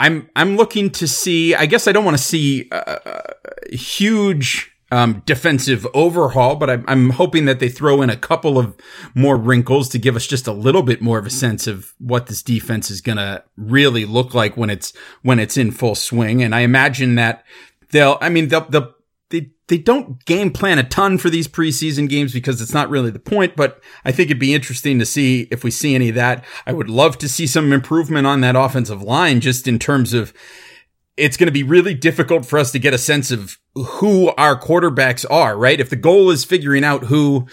[0.00, 1.54] I'm I'm looking to see.
[1.54, 3.34] I guess I don't want to see a,
[3.70, 8.58] a huge um, defensive overhaul, but I'm, I'm hoping that they throw in a couple
[8.58, 8.74] of
[9.14, 12.26] more wrinkles to give us just a little bit more of a sense of what
[12.26, 16.42] this defense is going to really look like when it's when it's in full swing.
[16.42, 17.44] And I imagine that
[17.90, 18.16] they'll.
[18.22, 18.94] I mean, they'll, they'll
[19.30, 23.10] they they don't game plan a ton for these preseason games because it's not really
[23.10, 26.16] the point, but I think it'd be interesting to see if we see any of
[26.16, 26.44] that.
[26.66, 30.32] I would love to see some improvement on that offensive line just in terms of
[31.16, 34.58] it's going to be really difficult for us to get a sense of who our
[34.58, 35.80] quarterbacks are, right?
[35.80, 37.46] If the goal is figuring out who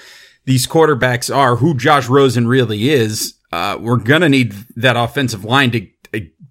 [0.45, 5.43] these quarterbacks are, who Josh Rosen really is, uh, we're going to need that offensive
[5.43, 5.87] line to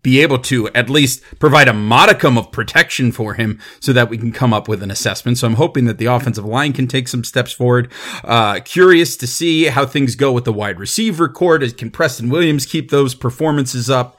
[0.07, 4.17] be able to at least provide a modicum of protection for him so that we
[4.17, 5.37] can come up with an assessment.
[5.37, 7.91] So I'm hoping that the offensive line can take some steps forward.
[8.23, 11.77] Uh, curious to see how things go with the wide receiver court.
[11.77, 14.17] Can Preston Williams keep those performances up?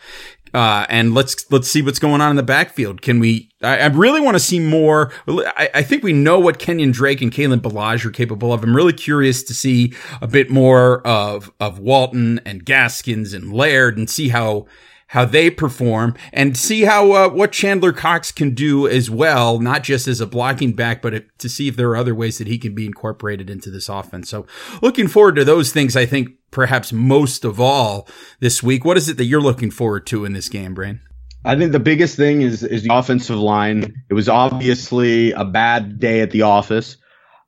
[0.54, 3.02] Uh, and let's let's see what's going on in the backfield.
[3.02, 3.50] Can we?
[3.62, 5.14] I, I really want to see more.
[5.26, 8.64] I, I, think we know what Kenyon Drake and Kalen Ballage are capable of.
[8.64, 13.98] I'm really curious to see a bit more of of Walton and Gaskins and Laird
[13.98, 14.68] and see how
[15.08, 19.84] how they perform and see how uh, what Chandler Cox can do as well, not
[19.84, 22.58] just as a blocking back, but to see if there are other ways that he
[22.58, 24.30] can be incorporated into this offense.
[24.30, 24.46] So
[24.82, 25.96] looking forward to those things.
[25.96, 28.08] I think perhaps most of all
[28.40, 28.84] this week.
[28.84, 31.02] What is it that you're looking forward to in this game, Brain?
[31.46, 34.04] I think the biggest thing is is the offensive line.
[34.10, 36.98] It was obviously a bad day at the office.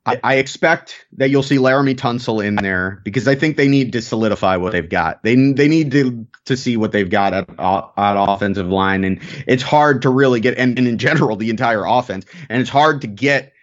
[0.09, 3.93] I, I, expect that you'll see Laremy Tunsil in there because I think they need
[3.93, 5.23] to solidify what they've got.
[5.23, 9.63] They they need to to see what they've got at, at offensive line, and it's
[9.63, 13.07] hard to really get and, and in general the entire offense, and it's hard to
[13.07, 13.53] get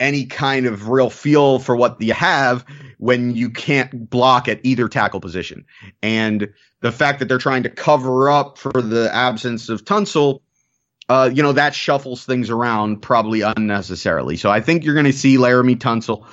[0.00, 2.64] any kind of real feel for what you have
[2.98, 5.64] when you can't block at either tackle position.
[6.02, 10.40] And the fact that they're trying to cover up for the absence of Tunsil
[11.08, 14.36] uh, you know, that shuffles things around probably unnecessarily.
[14.36, 16.26] So I think you're going to see Laremy Tunsil.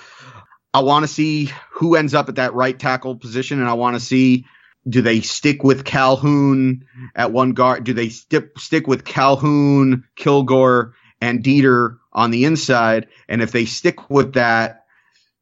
[0.73, 3.95] I want to see who ends up at that right tackle position, and I want
[3.95, 4.45] to see
[4.87, 7.85] do they stick with Calhoun at one guard?
[7.85, 13.07] Do they stick stick with Calhoun, Kilgore, and Deiter on the inside.
[13.27, 14.85] And if they stick with that,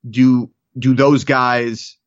[0.10, 1.98] do do those guys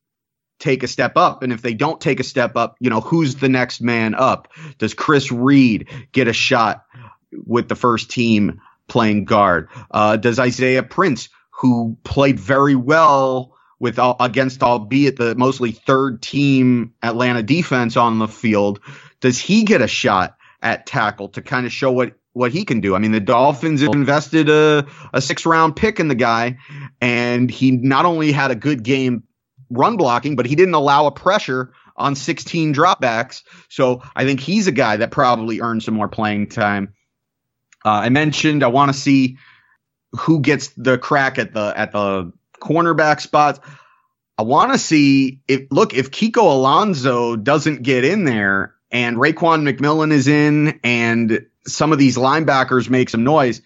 [0.58, 1.42] take a step up?
[1.42, 4.48] And if they don't take a step up, you know, who's the next man up?
[4.78, 6.84] Does Chris Reed get a shot
[7.32, 9.68] with the first team playing guard?
[9.90, 16.22] Uh, does Isaiah Prince, who played very well with all, against albeit the mostly third
[16.22, 18.80] team Atlanta defense on the field,
[19.20, 22.80] does he get a shot at tackle to kind of show what what he can
[22.82, 22.94] do.
[22.94, 26.58] I mean, the Dolphins invested a, a six round pick in the guy,
[27.00, 29.22] and he not only had a good game
[29.70, 33.42] run blocking, but he didn't allow a pressure on 16 dropbacks.
[33.70, 36.92] So I think he's a guy that probably earns some more playing time.
[37.86, 39.38] Uh, I mentioned I want to see
[40.10, 43.60] who gets the crack at the at the cornerback spots.
[44.36, 49.70] I want to see if look if Kiko Alonso doesn't get in there and Raekwon
[49.70, 53.62] McMillan is in and some of these linebackers make some noise,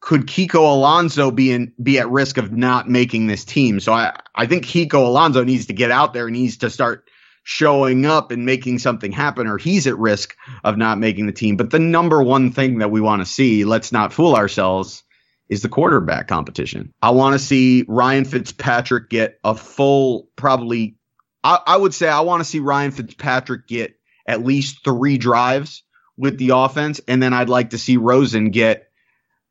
[0.00, 3.80] could Kiko Alonso be in, be at risk of not making this team?
[3.80, 7.07] So I, I think Kiko Alonso needs to get out there and needs to start
[7.50, 11.56] showing up and making something happen, or he's at risk of not making the team.
[11.56, 15.02] But the number one thing that we want to see, let's not fool ourselves,
[15.48, 16.92] is the quarterback competition.
[17.00, 20.98] I want to see Ryan Fitzpatrick get a full, probably,
[21.42, 25.84] I, I would say I want to see Ryan Fitzpatrick get at least three drives
[26.18, 28.90] with the offense, and then I'd like to see Rosen get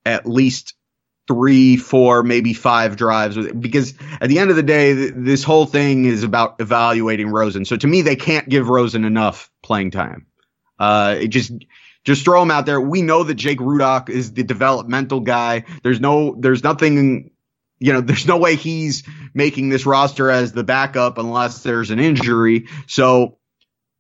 [0.06, 0.76] at least
[1.28, 5.66] three, four, maybe five drives because at the end of the day, th- this whole
[5.66, 7.66] thing is about evaluating Rosen.
[7.66, 10.28] So to me, they can't give Rosen enough playing time.
[10.80, 11.52] Uh, it just
[12.08, 12.80] just throw him out there.
[12.80, 15.66] We know that Jake Rudock is the developmental guy.
[15.84, 17.32] There's no, there's nothing,
[17.80, 19.04] you know, there's no way he's
[19.34, 22.68] making this roster as the backup unless there's an injury.
[22.88, 23.37] So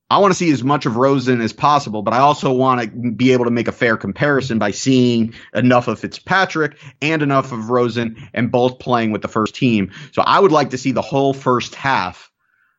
[0.10, 3.12] I want to see as much of Rosen as possible, but I also want to
[3.12, 7.70] be able to make a fair comparison by seeing enough of Fitzpatrick and enough of
[7.70, 9.92] Rosen and both playing with the first team.
[10.14, 12.32] So I would like to see the whole first half.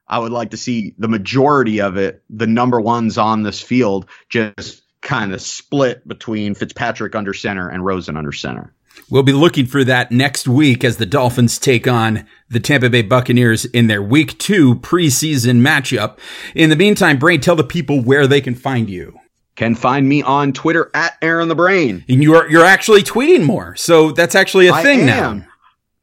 [0.07, 4.07] I would like to see the majority of it, the number ones on this field,
[4.31, 8.75] just kind of split between Fitzpatrick under center and Rosen under center.
[9.11, 13.03] We'll be looking for that next week as the Dolphins take on the Tampa Bay
[13.03, 16.19] Buccaneers in their week two preseason matchup.
[16.55, 19.19] In the meantime, Brain, tell the people where they can find you.
[19.57, 22.05] Can find me on Twitter at Aaron the Brain.
[22.09, 23.75] And you're you're actually tweeting more.
[23.77, 25.39] So that's actually a I thing am.
[25.39, 25.47] now.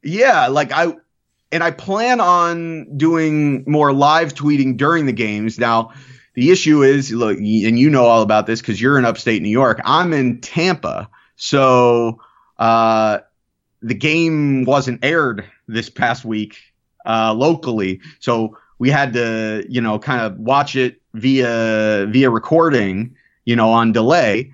[0.02, 0.94] Yeah, like I
[1.52, 5.58] and I plan on doing more live tweeting during the games.
[5.58, 5.92] Now,
[6.34, 9.48] the issue is look, and you know all about this because you're in upstate New
[9.48, 9.80] York.
[9.84, 11.08] I'm in Tampa.
[11.36, 12.20] So
[12.58, 13.18] uh,
[13.82, 16.56] the game wasn't aired this past week
[17.04, 23.16] uh, locally, so we had to, you know, kind of watch it via via recording,
[23.44, 24.52] you know, on delay.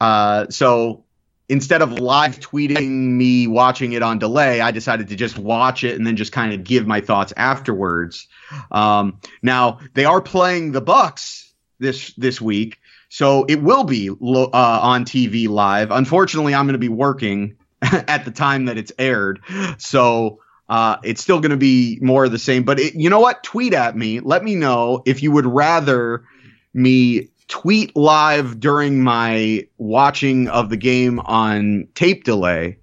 [0.00, 1.04] Uh, so
[1.48, 5.96] instead of live tweeting me watching it on delay, I decided to just watch it
[5.96, 8.26] and then just kind of give my thoughts afterwards.
[8.70, 12.78] Um, now they are playing the Bucs this this week,
[13.12, 15.90] so it will be lo- uh, on TV live.
[15.90, 19.40] Unfortunately, I'm going to be working at the time that it's aired.
[19.76, 22.62] So uh, it's still going to be more of the same.
[22.62, 23.42] But it, you know what?
[23.42, 24.20] Tweet at me.
[24.20, 26.24] Let me know if you would rather
[26.72, 32.78] me tweet live during my watching of the game on tape delay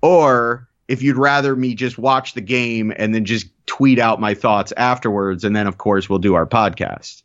[0.00, 4.32] or if you'd rather me just watch the game and then just tweet out my
[4.32, 5.44] thoughts afterwards.
[5.44, 7.20] And then, of course, we'll do our podcast.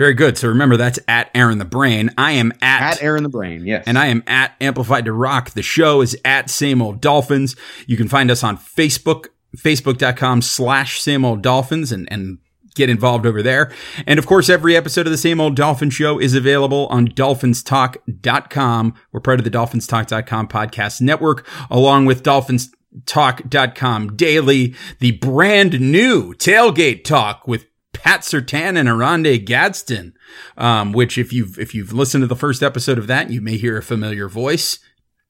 [0.00, 0.38] Very good.
[0.38, 2.08] So remember, that's at Aaron the Brain.
[2.16, 3.84] I am at, at Aaron the Brain, yes.
[3.86, 5.50] And I am at Amplified to Rock.
[5.50, 7.54] The show is at Same Old Dolphins.
[7.86, 9.26] You can find us on Facebook,
[9.58, 12.38] facebook.com slash Same Old Dolphins and, and
[12.74, 13.70] get involved over there.
[14.06, 18.94] And of course, every episode of the Same Old Dolphin Show is available on dolphinstalk.com.
[19.12, 27.04] We're part of the dolphinstalk.com podcast network, along with dolphinstalk.com daily, the brand new tailgate
[27.04, 30.14] talk with Pat Sertan and Oronde Gadsden,
[30.56, 33.56] um, which if you've if you've listened to the first episode of that, you may
[33.56, 34.78] hear a familiar voice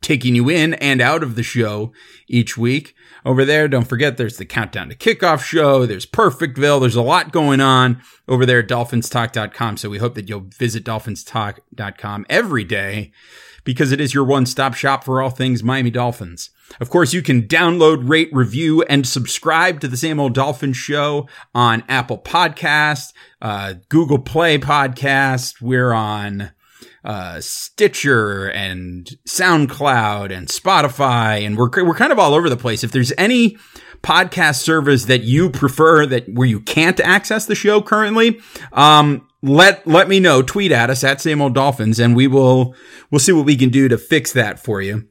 [0.03, 1.93] taking you in and out of the show
[2.29, 2.95] each week.
[3.25, 5.85] Over there, don't forget there's the countdown to kickoff show.
[5.85, 6.81] There's Perfectville.
[6.81, 9.77] There's a lot going on over there at dolphinstalk.com.
[9.77, 13.13] So we hope that you'll visit dolphinstalk.com every day
[13.71, 16.51] because it is your one stop shop for all things Miami Dolphins.
[16.81, 21.29] Of course, you can download, rate, review, and subscribe to the Same Old Dolphin Show
[21.55, 25.62] on Apple Podcast, uh, Google Play Podcast.
[25.62, 26.51] We're on
[27.05, 32.83] uh, Stitcher and SoundCloud and Spotify, and we're we're kind of all over the place.
[32.83, 33.57] If there's any
[34.03, 38.41] podcast service that you prefer that where you can't access the show currently,
[38.73, 40.43] um, let let me know.
[40.43, 42.74] Tweet at us at same old Dolphins, and we will
[43.11, 45.07] we'll see what we can do to fix that for you.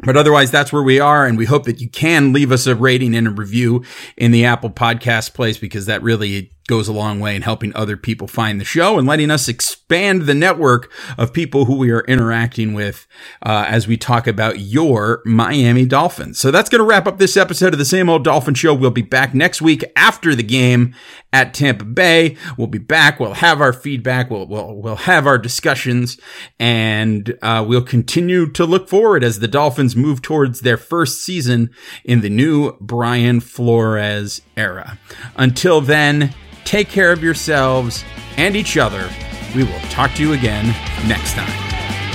[0.00, 1.26] But otherwise, that's where we are.
[1.26, 3.84] And we hope that you can leave us a rating and a review
[4.16, 7.96] in the Apple podcast place because that really goes a long way in helping other
[7.96, 12.02] people find the show and letting us expand the network of people who we are
[12.02, 13.06] interacting with
[13.44, 16.38] uh, as we talk about your Miami Dolphins.
[16.38, 18.74] So that's going to wrap up this episode of the Same Old Dolphin Show.
[18.74, 20.94] We'll be back next week after the game
[21.32, 22.36] at Tampa Bay.
[22.56, 23.18] We'll be back.
[23.18, 24.30] We'll have our feedback.
[24.30, 26.18] We'll we'll, we'll have our discussions,
[26.58, 31.70] and uh, we'll continue to look forward as the Dolphins move towards their first season
[32.04, 34.98] in the new Brian Flores era.
[35.36, 36.34] Until then.
[36.68, 38.04] Take care of yourselves
[38.36, 39.08] and each other.
[39.56, 40.66] We will talk to you again
[41.08, 41.48] next time.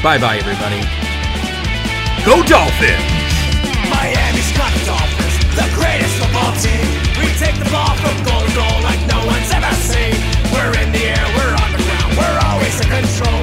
[0.04, 0.78] Bye bye, everybody.
[2.22, 3.02] Go Dolphins!
[3.90, 6.86] Miami's got Dolphins, the greatest football team.
[7.18, 10.22] We take the ball from goal to goal like no one's ever seen.
[10.54, 13.43] We're in the air, we're on the ground, we're always in control.